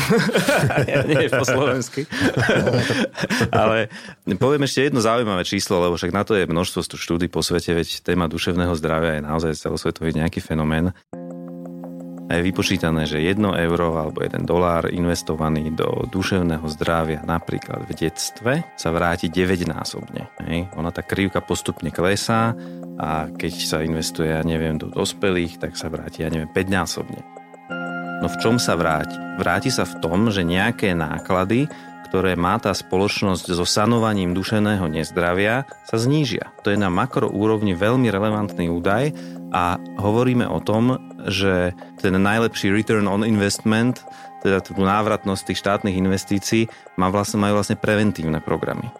Nie 1.10 1.26
po 1.26 1.42
slovensky. 1.42 2.06
ale 3.50 3.90
poviem 4.38 4.62
ešte 4.62 4.86
jedno 4.86 5.02
zaujímavé 5.02 5.42
číslo, 5.42 5.82
lebo 5.82 5.98
však 5.98 6.14
na 6.14 6.22
to 6.22 6.38
je 6.38 6.46
množstvo 6.46 6.86
štúdí 6.94 7.26
po 7.26 7.42
svete, 7.42 7.74
veď 7.74 8.06
téma 8.06 8.30
duševného 8.30 8.78
zdravia 8.78 9.18
je 9.18 9.26
naozaj 9.26 9.58
celosvetový 9.58 10.14
nejaký 10.14 10.38
fenomén 10.38 10.94
je 12.32 12.40
vypočítané, 12.40 13.04
že 13.04 13.20
1 13.20 13.36
euro 13.40 14.00
alebo 14.00 14.24
1 14.24 14.48
dolár 14.48 14.88
investovaný 14.88 15.68
do 15.76 16.08
duševného 16.08 16.64
zdravia 16.72 17.20
napríklad 17.20 17.84
v 17.84 17.92
detstve 17.92 18.64
sa 18.80 18.88
vráti 18.88 19.28
9 19.28 19.68
násobne. 19.68 20.32
Hej. 20.48 20.72
Ona 20.80 20.88
tá 20.88 21.04
krivka 21.04 21.44
postupne 21.44 21.92
klesá 21.92 22.56
a 22.96 23.28
keď 23.28 23.52
sa 23.60 23.78
investuje, 23.84 24.32
ja 24.32 24.40
neviem, 24.40 24.80
do 24.80 24.88
dospelých, 24.88 25.60
tak 25.60 25.76
sa 25.76 25.92
vráti, 25.92 26.24
ja 26.24 26.32
neviem, 26.32 26.48
5 26.48 26.64
násobne. 26.72 27.20
No 28.24 28.32
v 28.32 28.40
čom 28.40 28.56
sa 28.56 28.72
vráti? 28.72 29.20
Vráti 29.36 29.68
sa 29.68 29.84
v 29.84 30.00
tom, 30.00 30.32
že 30.32 30.46
nejaké 30.46 30.96
náklady, 30.96 31.68
ktoré 32.14 32.38
má 32.38 32.62
tá 32.62 32.70
spoločnosť 32.70 33.58
so 33.58 33.66
sanovaním 33.66 34.38
dušeného 34.38 34.86
nezdravia, 34.86 35.66
sa 35.82 35.98
znížia. 35.98 36.54
To 36.62 36.70
je 36.70 36.78
na 36.78 36.86
makroúrovni 36.86 37.74
veľmi 37.74 38.06
relevantný 38.06 38.70
údaj 38.70 39.10
a 39.50 39.82
hovoríme 39.98 40.46
o 40.46 40.62
tom, 40.62 40.94
že 41.26 41.74
ten 41.98 42.14
najlepší 42.14 42.70
return 42.70 43.10
on 43.10 43.26
investment, 43.26 44.06
teda 44.46 44.62
tú 44.62 44.78
návratnosť 44.78 45.42
tých 45.42 45.58
štátnych 45.58 45.98
investícií, 45.98 46.70
má 46.94 47.10
vlastne, 47.10 47.42
majú 47.42 47.58
vlastne 47.58 47.74
preventívne 47.74 48.38
programy. 48.38 48.94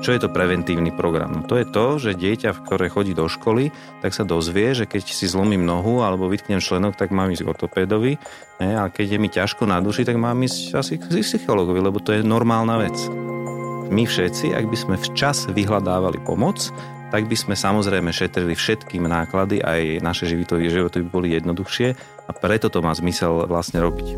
Čo 0.00 0.16
je 0.16 0.20
to 0.24 0.32
preventívny 0.32 0.96
program? 0.96 1.28
No 1.36 1.42
to 1.44 1.60
je 1.60 1.68
to, 1.68 2.00
že 2.00 2.16
dieťa, 2.16 2.56
ktoré 2.64 2.88
chodí 2.88 3.12
do 3.12 3.28
školy, 3.28 3.68
tak 4.00 4.16
sa 4.16 4.24
dozvie, 4.24 4.72
že 4.72 4.88
keď 4.88 5.12
si 5.12 5.28
zlomím 5.28 5.68
nohu 5.68 6.00
alebo 6.00 6.24
vytknem 6.24 6.56
členok, 6.56 6.96
tak 6.96 7.12
mám 7.12 7.28
ísť 7.28 7.44
k 7.44 7.52
ortopédovi. 7.52 8.16
Ne? 8.64 8.80
A 8.80 8.88
keď 8.88 9.16
je 9.16 9.18
mi 9.20 9.28
ťažko 9.28 9.68
na 9.68 9.76
duši, 9.84 10.08
tak 10.08 10.16
mám 10.16 10.40
ísť 10.40 10.72
asi 10.72 10.96
k 10.96 11.04
psychologovi, 11.20 11.84
lebo 11.84 12.00
to 12.00 12.16
je 12.16 12.24
normálna 12.24 12.80
vec. 12.80 12.96
My 13.92 14.08
všetci, 14.08 14.56
ak 14.56 14.72
by 14.72 14.76
sme 14.80 14.96
včas 14.96 15.52
vyhľadávali 15.52 16.24
pomoc, 16.24 16.72
tak 17.12 17.28
by 17.28 17.36
sme 17.36 17.52
samozrejme 17.52 18.08
šetrili 18.08 18.56
všetkým 18.56 19.04
náklady, 19.04 19.60
aj 19.60 20.00
naše 20.00 20.24
životy, 20.30 20.70
životy 20.72 21.04
by 21.04 21.08
boli 21.12 21.28
jednoduchšie 21.36 21.88
a 22.24 22.30
preto 22.32 22.72
to 22.72 22.80
má 22.80 22.96
zmysel 22.96 23.44
vlastne 23.44 23.84
robiť. 23.84 24.16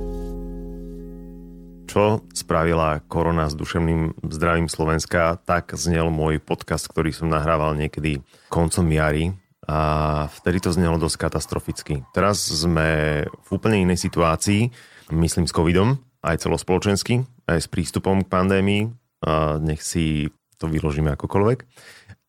Čo 1.92 2.24
spravila 2.33 3.05
korona 3.05 3.52
s 3.52 3.55
duševným 3.55 4.16
zdravím 4.24 4.64
Slovenska, 4.64 5.37
tak 5.44 5.76
znel 5.76 6.09
môj 6.09 6.40
podcast, 6.40 6.88
ktorý 6.88 7.12
som 7.12 7.28
nahrával 7.28 7.76
niekedy 7.76 8.24
koncom 8.48 8.88
jary 8.88 9.37
a 9.68 10.24
vtedy 10.40 10.64
to 10.64 10.72
znelo 10.72 10.96
dosť 10.96 11.28
katastroficky. 11.28 12.00
Teraz 12.16 12.48
sme 12.48 12.88
v 13.28 13.48
úplne 13.52 13.85
inej 13.85 14.09
situácii, 14.09 14.72
myslím 15.12 15.44
s 15.44 15.52
covidom, 15.52 16.00
aj 16.24 16.48
celospoločensky, 16.48 17.28
aj 17.44 17.61
s 17.61 17.68
prístupom 17.68 18.24
k 18.24 18.33
pandémii, 18.33 18.88
a 19.28 19.61
nech 19.61 19.85
si 19.85 20.33
to 20.57 20.72
vyložíme 20.72 21.12
akokoľvek. 21.12 21.59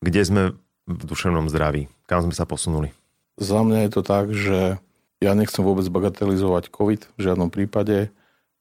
Kde 0.04 0.22
sme 0.28 0.42
v 0.84 1.02
duševnom 1.08 1.48
zdraví? 1.48 1.88
Kam 2.04 2.20
sme 2.20 2.36
sa 2.36 2.44
posunuli? 2.44 2.92
Za 3.40 3.64
mňa 3.64 3.88
je 3.88 3.90
to 3.96 4.02
tak, 4.04 4.28
že 4.28 4.76
ja 5.24 5.32
nechcem 5.32 5.64
vôbec 5.64 5.88
bagatelizovať 5.88 6.68
COVID 6.68 7.16
v 7.16 7.20
žiadnom 7.24 7.48
prípade 7.48 8.12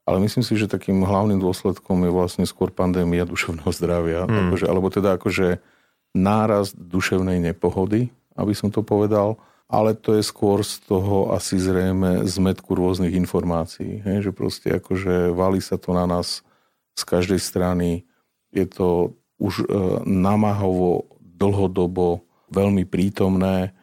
ale 0.04 0.20
myslím 0.20 0.44
si, 0.44 0.60
že 0.60 0.68
takým 0.68 1.00
hlavným 1.04 1.40
dôsledkom 1.40 2.04
je 2.04 2.12
vlastne 2.12 2.44
skôr 2.44 2.68
pandémia 2.68 3.24
duševného 3.24 3.72
zdravia. 3.72 4.28
Hmm. 4.28 4.52
Akože, 4.52 4.66
alebo 4.68 4.88
teda 4.92 5.16
akože 5.16 5.64
nárast 6.12 6.76
duševnej 6.76 7.40
nepohody, 7.40 8.12
aby 8.36 8.54
som 8.54 8.68
to 8.68 8.84
povedal. 8.84 9.40
Ale 9.72 9.96
to 9.98 10.20
je 10.20 10.24
skôr 10.28 10.62
z 10.62 10.84
toho 10.86 11.34
asi 11.34 11.58
zrejme 11.58 12.28
zmetku 12.28 12.76
rôznych 12.76 13.16
informácií. 13.16 14.04
Hej? 14.04 14.30
Že 14.30 14.32
proste 14.36 14.68
akože 14.76 15.34
valí 15.34 15.64
sa 15.64 15.80
to 15.80 15.96
na 15.96 16.06
nás 16.06 16.46
z 16.94 17.04
každej 17.08 17.40
strany. 17.42 18.06
Je 18.54 18.70
to 18.70 19.18
už 19.42 19.64
e, 19.64 19.66
namáhovo, 20.06 21.10
dlhodobo, 21.18 22.22
veľmi 22.54 22.86
prítomné 22.86 23.74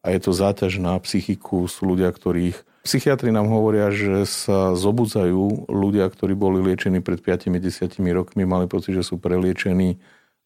a 0.00 0.06
je 0.14 0.20
to 0.22 0.32
záťaž 0.32 0.80
na 0.80 0.96
psychiku. 1.02 1.68
Sú 1.68 1.92
ľudia, 1.92 2.08
ktorých 2.08 2.56
Psychiatri 2.84 3.32
nám 3.32 3.48
hovoria, 3.48 3.88
že 3.88 4.28
sa 4.28 4.76
zobudzajú 4.76 5.72
ľudia, 5.72 6.04
ktorí 6.12 6.36
boli 6.36 6.60
liečení 6.60 7.00
pred 7.00 7.16
5-10 7.16 7.96
rokmi, 8.12 8.44
mali 8.44 8.68
pocit, 8.68 8.92
že 8.92 9.00
sú 9.00 9.16
preliečení 9.16 9.96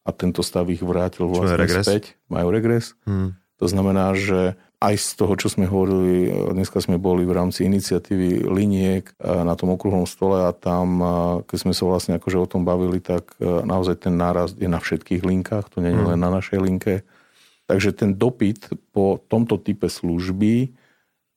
a 0.06 0.14
tento 0.14 0.46
stav 0.46 0.70
ich 0.70 0.78
vrátil 0.78 1.26
vlastne 1.26 1.58
regres? 1.58 1.82
späť. 1.82 2.14
Majú 2.30 2.48
regres. 2.54 2.94
Hmm. 3.02 3.34
To 3.58 3.66
znamená, 3.66 4.14
že 4.14 4.54
aj 4.78 4.94
z 4.94 5.08
toho, 5.18 5.34
čo 5.34 5.50
sme 5.50 5.66
hovorili, 5.66 6.30
dneska 6.54 6.78
sme 6.78 7.02
boli 7.02 7.26
v 7.26 7.34
rámci 7.34 7.66
iniciatívy 7.66 8.46
liniek 8.46 9.10
na 9.18 9.58
tom 9.58 9.74
okrúhlom 9.74 10.06
stole 10.06 10.46
a 10.46 10.54
tam, 10.54 11.02
keď 11.42 11.58
sme 11.58 11.74
sa 11.74 11.82
vlastne 11.90 12.14
akože 12.22 12.38
o 12.38 12.46
tom 12.46 12.62
bavili, 12.62 13.02
tak 13.02 13.34
naozaj 13.42 14.06
ten 14.06 14.14
nárast 14.14 14.54
je 14.54 14.70
na 14.70 14.78
všetkých 14.78 15.26
linkách, 15.26 15.74
to 15.74 15.82
nie 15.82 15.90
je 15.90 15.98
hmm. 15.98 16.14
len 16.14 16.18
na 16.22 16.30
našej 16.30 16.58
linke. 16.62 17.02
Takže 17.66 17.90
ten 17.98 18.14
dopyt 18.14 18.70
po 18.94 19.18
tomto 19.26 19.58
type 19.58 19.90
služby 19.90 20.70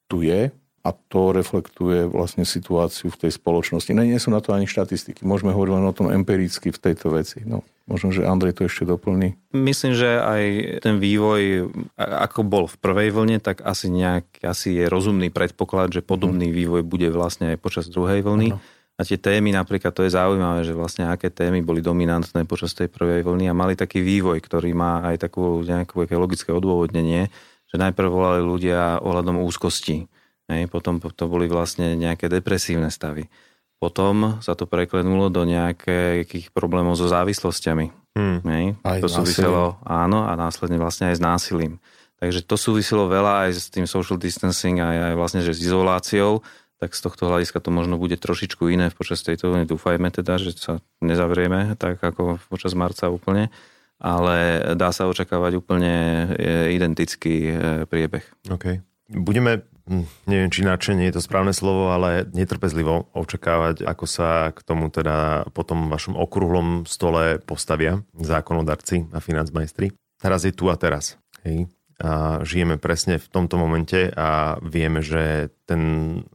tu 0.06 0.22
je, 0.22 0.54
a 0.82 0.90
to 0.94 1.30
reflektuje 1.30 2.10
vlastne 2.10 2.42
situáciu 2.42 3.14
v 3.14 3.20
tej 3.28 3.32
spoločnosti. 3.38 3.94
Nie, 3.94 4.10
nie 4.10 4.18
sú 4.18 4.34
na 4.34 4.42
to 4.42 4.58
ani 4.58 4.66
štatistiky. 4.66 5.22
Môžeme 5.22 5.54
hovoriť 5.54 5.74
len 5.78 5.86
o 5.86 5.94
tom 5.94 6.10
empiricky 6.10 6.74
v 6.74 6.82
tejto 6.82 7.14
veci. 7.14 7.46
No, 7.46 7.62
možno, 7.86 8.10
že 8.10 8.26
Andrej 8.26 8.58
to 8.58 8.66
ešte 8.66 8.90
doplní. 8.90 9.38
Myslím, 9.54 9.94
že 9.94 10.18
aj 10.18 10.44
ten 10.82 10.98
vývoj, 10.98 11.70
ako 12.02 12.42
bol 12.42 12.66
v 12.66 12.78
prvej 12.82 13.10
vlne, 13.14 13.38
tak 13.38 13.62
asi, 13.62 13.94
nejak, 13.94 14.42
asi 14.42 14.82
je 14.82 14.90
rozumný 14.90 15.30
predpoklad, 15.30 15.94
že 15.94 16.02
podobný 16.02 16.50
mm. 16.50 16.56
vývoj 16.58 16.82
bude 16.82 17.14
vlastne 17.14 17.54
aj 17.54 17.62
počas 17.62 17.86
druhej 17.86 18.26
vlny. 18.26 18.58
Ano. 18.58 18.62
A 18.98 19.06
tie 19.06 19.18
témy 19.18 19.54
napríklad, 19.54 19.94
to 19.94 20.06
je 20.06 20.14
zaujímavé, 20.14 20.62
že 20.62 20.78
vlastne 20.78 21.10
aké 21.10 21.34
témy 21.34 21.66
boli 21.66 21.82
dominantné 21.82 22.46
počas 22.46 22.74
tej 22.74 22.90
prvej 22.90 23.26
vlny 23.26 23.50
a 23.50 23.58
mali 23.58 23.74
taký 23.74 24.02
vývoj, 24.02 24.38
ktorý 24.42 24.74
má 24.78 25.02
aj 25.14 25.26
takú 25.30 25.62
nejaké 25.62 26.14
logické 26.18 26.54
odôvodnenie, 26.54 27.30
že 27.70 27.76
najprv 27.82 28.10
volali 28.10 28.42
ľudia 28.46 29.02
ohľadom 29.02 29.42
úzkosti 29.42 30.06
Hej, 30.52 30.68
potom 30.68 31.00
to 31.00 31.26
boli 31.32 31.48
vlastne 31.48 31.96
nejaké 31.96 32.28
depresívne 32.28 32.92
stavy. 32.92 33.32
Potom 33.80 34.44
sa 34.44 34.54
to 34.54 34.68
preklenulo 34.70 35.32
do 35.32 35.48
nejakých 35.48 36.54
problémov 36.54 37.00
so 37.00 37.08
závislosťami. 37.08 37.88
Hmm. 38.14 38.44
Hej, 38.44 38.66
aj 38.84 39.00
to 39.00 39.08
súviselo, 39.08 39.80
áno, 39.88 40.28
a 40.28 40.36
následne 40.36 40.76
vlastne 40.76 41.10
aj 41.10 41.16
s 41.18 41.22
násilím. 41.24 41.80
Takže 42.22 42.46
to 42.46 42.60
súviselo 42.60 43.10
veľa 43.10 43.48
aj 43.48 43.52
s 43.58 43.66
tým 43.74 43.90
social 43.90 44.20
distancing, 44.20 44.78
aj, 44.78 44.98
aj 45.10 45.14
vlastne 45.18 45.42
že 45.42 45.58
s 45.58 45.64
izoláciou, 45.64 46.46
tak 46.78 46.94
z 46.94 47.02
tohto 47.02 47.32
hľadiska 47.32 47.58
to 47.64 47.74
možno 47.74 47.98
bude 47.98 48.20
trošičku 48.20 48.70
iné 48.70 48.94
počas 48.94 49.26
tejto 49.26 49.50
vlny. 49.50 49.66
Dúfajme 49.66 50.12
teda, 50.14 50.38
že 50.38 50.54
sa 50.54 50.84
nezavrieme 51.02 51.74
tak 51.80 51.98
ako 51.98 52.38
počas 52.52 52.78
marca 52.78 53.10
úplne, 53.10 53.50
ale 53.98 54.62
dá 54.74 54.94
sa 54.94 55.10
očakávať 55.10 55.62
úplne 55.62 55.96
e, 56.38 56.74
identický 56.74 57.36
e, 57.50 57.54
priebeh. 57.86 58.26
Okay. 58.50 58.82
Budeme 59.12 59.68
Hm, 59.92 60.08
neviem, 60.30 60.48
či 60.54 60.62
nadšenie 60.64 61.10
je 61.10 61.20
to 61.20 61.26
správne 61.26 61.52
slovo, 61.52 61.92
ale 61.92 62.30
netrpezlivo 62.32 63.12
očakávať, 63.12 63.84
ako 63.84 64.06
sa 64.06 64.54
k 64.54 64.60
tomu 64.62 64.94
teda 64.94 65.50
po 65.52 65.66
tom 65.66 65.90
vašom 65.90 66.14
okrúhlom 66.16 66.86
stole 66.86 67.42
postavia 67.42 68.06
zákonodarci 68.16 69.12
a 69.12 69.20
financmajstri. 69.20 69.92
Teraz 70.22 70.46
je 70.46 70.54
tu 70.54 70.70
a 70.70 70.78
teraz. 70.78 71.18
Hej. 71.42 71.68
A 72.02 72.42
žijeme 72.42 72.80
presne 72.80 73.20
v 73.20 73.28
tomto 73.30 73.60
momente 73.60 74.10
a 74.16 74.58
vieme, 74.64 75.04
že 75.04 75.54
ten 75.68 75.82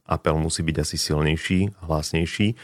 apel 0.06 0.38
musí 0.38 0.62
byť 0.62 0.76
asi 0.82 0.96
silnejší, 0.98 1.80
hlasnejší 1.86 2.54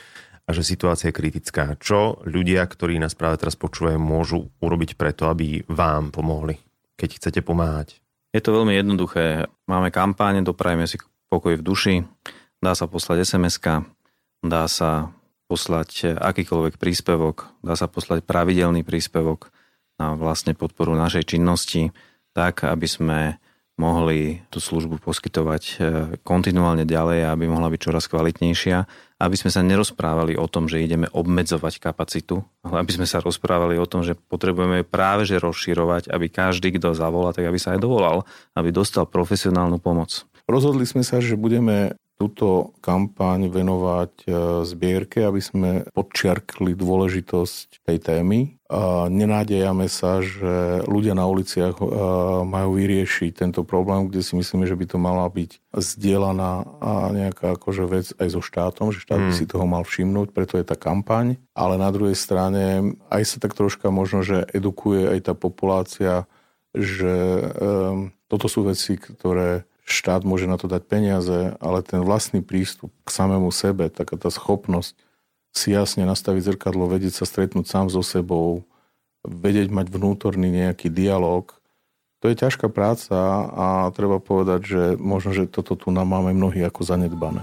a 0.46 0.50
že 0.52 0.62
situácia 0.66 1.10
je 1.10 1.18
kritická. 1.18 1.78
Čo 1.78 2.22
ľudia, 2.26 2.62
ktorí 2.68 2.98
nás 3.00 3.16
práve 3.16 3.40
teraz 3.42 3.56
počúvajú, 3.58 3.98
môžu 3.98 4.50
urobiť 4.60 5.00
preto, 5.00 5.30
aby 5.30 5.66
vám 5.66 6.14
pomohli, 6.14 6.58
keď 6.98 7.18
chcete 7.18 7.40
pomáhať? 7.42 8.02
Je 8.32 8.40
to 8.40 8.56
veľmi 8.56 8.72
jednoduché. 8.72 9.44
Máme 9.68 9.92
kampáne, 9.92 10.40
doprajme 10.40 10.88
si 10.88 10.96
pokoj 11.28 11.60
v 11.60 11.62
duši, 11.64 11.94
dá 12.64 12.72
sa 12.72 12.88
poslať 12.88 13.28
sms 13.28 13.60
dá 14.42 14.64
sa 14.66 15.12
poslať 15.46 16.16
akýkoľvek 16.16 16.80
príspevok, 16.80 17.52
dá 17.60 17.76
sa 17.76 17.86
poslať 17.86 18.24
pravidelný 18.24 18.82
príspevok 18.82 19.52
na 20.00 20.16
vlastne 20.16 20.56
podporu 20.56 20.96
našej 20.96 21.36
činnosti, 21.36 21.92
tak 22.32 22.64
aby 22.64 22.88
sme 22.88 23.20
mohli 23.76 24.40
tú 24.48 24.60
službu 24.60 25.00
poskytovať 25.00 25.62
e, 25.64 25.74
kontinuálne 26.24 26.84
ďalej 26.84 27.24
a 27.24 27.32
aby 27.32 27.48
mohla 27.48 27.72
byť 27.72 27.80
čoraz 27.80 28.04
kvalitnejšia, 28.08 28.84
aby 29.22 29.38
sme 29.38 29.54
sa 29.54 29.62
nerozprávali 29.62 30.34
o 30.34 30.50
tom, 30.50 30.66
že 30.66 30.82
ideme 30.82 31.06
obmedzovať 31.06 31.78
kapacitu, 31.78 32.42
ale 32.66 32.82
aby 32.82 32.90
sme 32.90 33.06
sa 33.06 33.22
rozprávali 33.22 33.78
o 33.78 33.86
tom, 33.86 34.02
že 34.02 34.18
potrebujeme 34.18 34.82
práve 34.82 35.22
že 35.22 35.38
rozširovať, 35.38 36.10
aby 36.10 36.26
každý, 36.26 36.74
kto 36.74 36.98
zavolá, 36.98 37.30
tak 37.30 37.46
aby 37.46 37.58
sa 37.62 37.78
aj 37.78 37.80
dovolal, 37.86 38.26
aby 38.58 38.74
dostal 38.74 39.06
profesionálnu 39.06 39.78
pomoc. 39.78 40.26
Rozhodli 40.50 40.82
sme 40.82 41.06
sa, 41.06 41.22
že 41.22 41.38
budeme 41.38 41.94
túto 42.18 42.78
kampaň 42.78 43.50
venovať 43.50 44.12
e, 44.22 44.28
zbierke, 44.62 45.26
aby 45.26 45.42
sme 45.42 45.70
podčiarkli 45.90 46.78
dôležitosť 46.78 47.82
tej 47.82 47.98
témy. 47.98 48.61
Nenádejame 49.12 49.84
sa, 49.92 50.24
že 50.24 50.80
ľudia 50.88 51.12
na 51.12 51.28
uliciach 51.28 51.76
e, 51.76 51.84
majú 52.48 52.80
vyriešiť 52.80 53.44
tento 53.44 53.68
problém, 53.68 54.08
kde 54.08 54.24
si 54.24 54.32
myslíme, 54.32 54.64
že 54.64 54.72
by 54.72 54.86
to 54.88 54.96
mala 54.96 55.28
byť 55.28 55.60
zdieľaná 55.76 56.52
nejaká 57.12 57.60
akože 57.60 57.84
vec 57.84 58.06
aj 58.16 58.28
so 58.32 58.40
štátom, 58.40 58.88
že 58.88 59.04
štát 59.04 59.20
by 59.20 59.32
hmm. 59.32 59.38
si 59.38 59.44
toho 59.44 59.68
mal 59.68 59.84
všimnúť, 59.84 60.32
preto 60.32 60.56
je 60.56 60.64
tá 60.64 60.72
kampaň. 60.72 61.36
Ale 61.52 61.76
na 61.76 61.92
druhej 61.92 62.16
strane 62.16 62.96
aj 63.12 63.22
sa 63.28 63.36
tak 63.44 63.52
troška 63.52 63.92
možno, 63.92 64.24
že 64.24 64.48
edukuje 64.56 65.04
aj 65.04 65.20
tá 65.28 65.34
populácia, 65.36 66.24
že 66.72 67.12
um, 67.12 68.08
toto 68.32 68.48
sú 68.48 68.64
veci, 68.64 68.96
ktoré 68.96 69.68
štát 69.84 70.24
môže 70.24 70.48
na 70.48 70.56
to 70.56 70.64
dať 70.64 70.88
peniaze, 70.88 71.52
ale 71.60 71.84
ten 71.84 72.00
vlastný 72.00 72.40
prístup 72.40 72.88
k 73.04 73.10
samému 73.12 73.52
sebe, 73.52 73.92
taká 73.92 74.16
tá 74.16 74.32
schopnosť 74.32 74.96
si 75.52 75.76
jasne 75.76 76.08
nastaviť 76.08 76.56
zrkadlo, 76.56 76.88
vedieť 76.88 77.22
sa 77.22 77.24
stretnúť 77.28 77.68
sám 77.68 77.86
so 77.92 78.00
sebou, 78.00 78.64
vedieť 79.22 79.68
mať 79.70 79.86
vnútorný 79.92 80.48
nejaký 80.48 80.88
dialog, 80.88 81.52
to 82.22 82.30
je 82.30 82.38
ťažká 82.38 82.70
práca 82.70 83.18
a 83.50 83.90
treba 83.90 84.22
povedať, 84.22 84.60
že 84.62 84.82
možno, 84.94 85.34
že 85.34 85.50
toto 85.50 85.74
tu 85.74 85.90
nám 85.90 86.06
máme 86.06 86.30
mnohí 86.30 86.62
ako 86.62 86.86
zanedbané. 86.86 87.42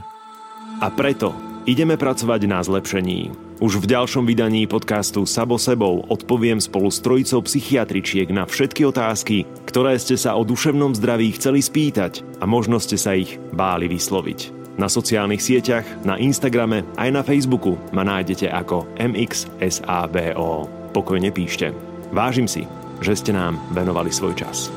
A 0.80 0.88
preto 0.88 1.36
ideme 1.68 2.00
pracovať 2.00 2.48
na 2.48 2.64
zlepšení. 2.64 3.36
Už 3.60 3.84
v 3.84 3.92
ďalšom 3.92 4.24
vydaní 4.24 4.64
podcastu 4.72 5.28
Sabo 5.28 5.60
sebou 5.60 6.08
odpoviem 6.08 6.64
spolu 6.64 6.88
s 6.88 7.04
trojicou 7.04 7.44
psychiatričiek 7.44 8.32
na 8.32 8.48
všetky 8.48 8.88
otázky, 8.88 9.44
ktoré 9.68 10.00
ste 10.00 10.16
sa 10.16 10.40
o 10.40 10.48
duševnom 10.48 10.96
zdraví 10.96 11.36
chceli 11.36 11.60
spýtať 11.60 12.24
a 12.40 12.48
možno 12.48 12.80
ste 12.80 12.96
sa 12.96 13.20
ich 13.20 13.36
báli 13.52 13.92
vysloviť. 13.92 14.59
Na 14.80 14.88
sociálnych 14.88 15.44
sieťach, 15.44 15.84
na 16.08 16.16
Instagrame 16.16 16.88
aj 16.96 17.10
na 17.12 17.20
Facebooku 17.20 17.76
ma 17.92 18.08
nájdete 18.08 18.48
ako 18.48 18.88
MXSABO. 18.96 20.72
Pokojne 20.96 21.36
píšte. 21.36 21.76
Vážim 22.16 22.48
si, 22.48 22.64
že 23.04 23.12
ste 23.12 23.36
nám 23.36 23.60
venovali 23.76 24.08
svoj 24.08 24.40
čas. 24.40 24.72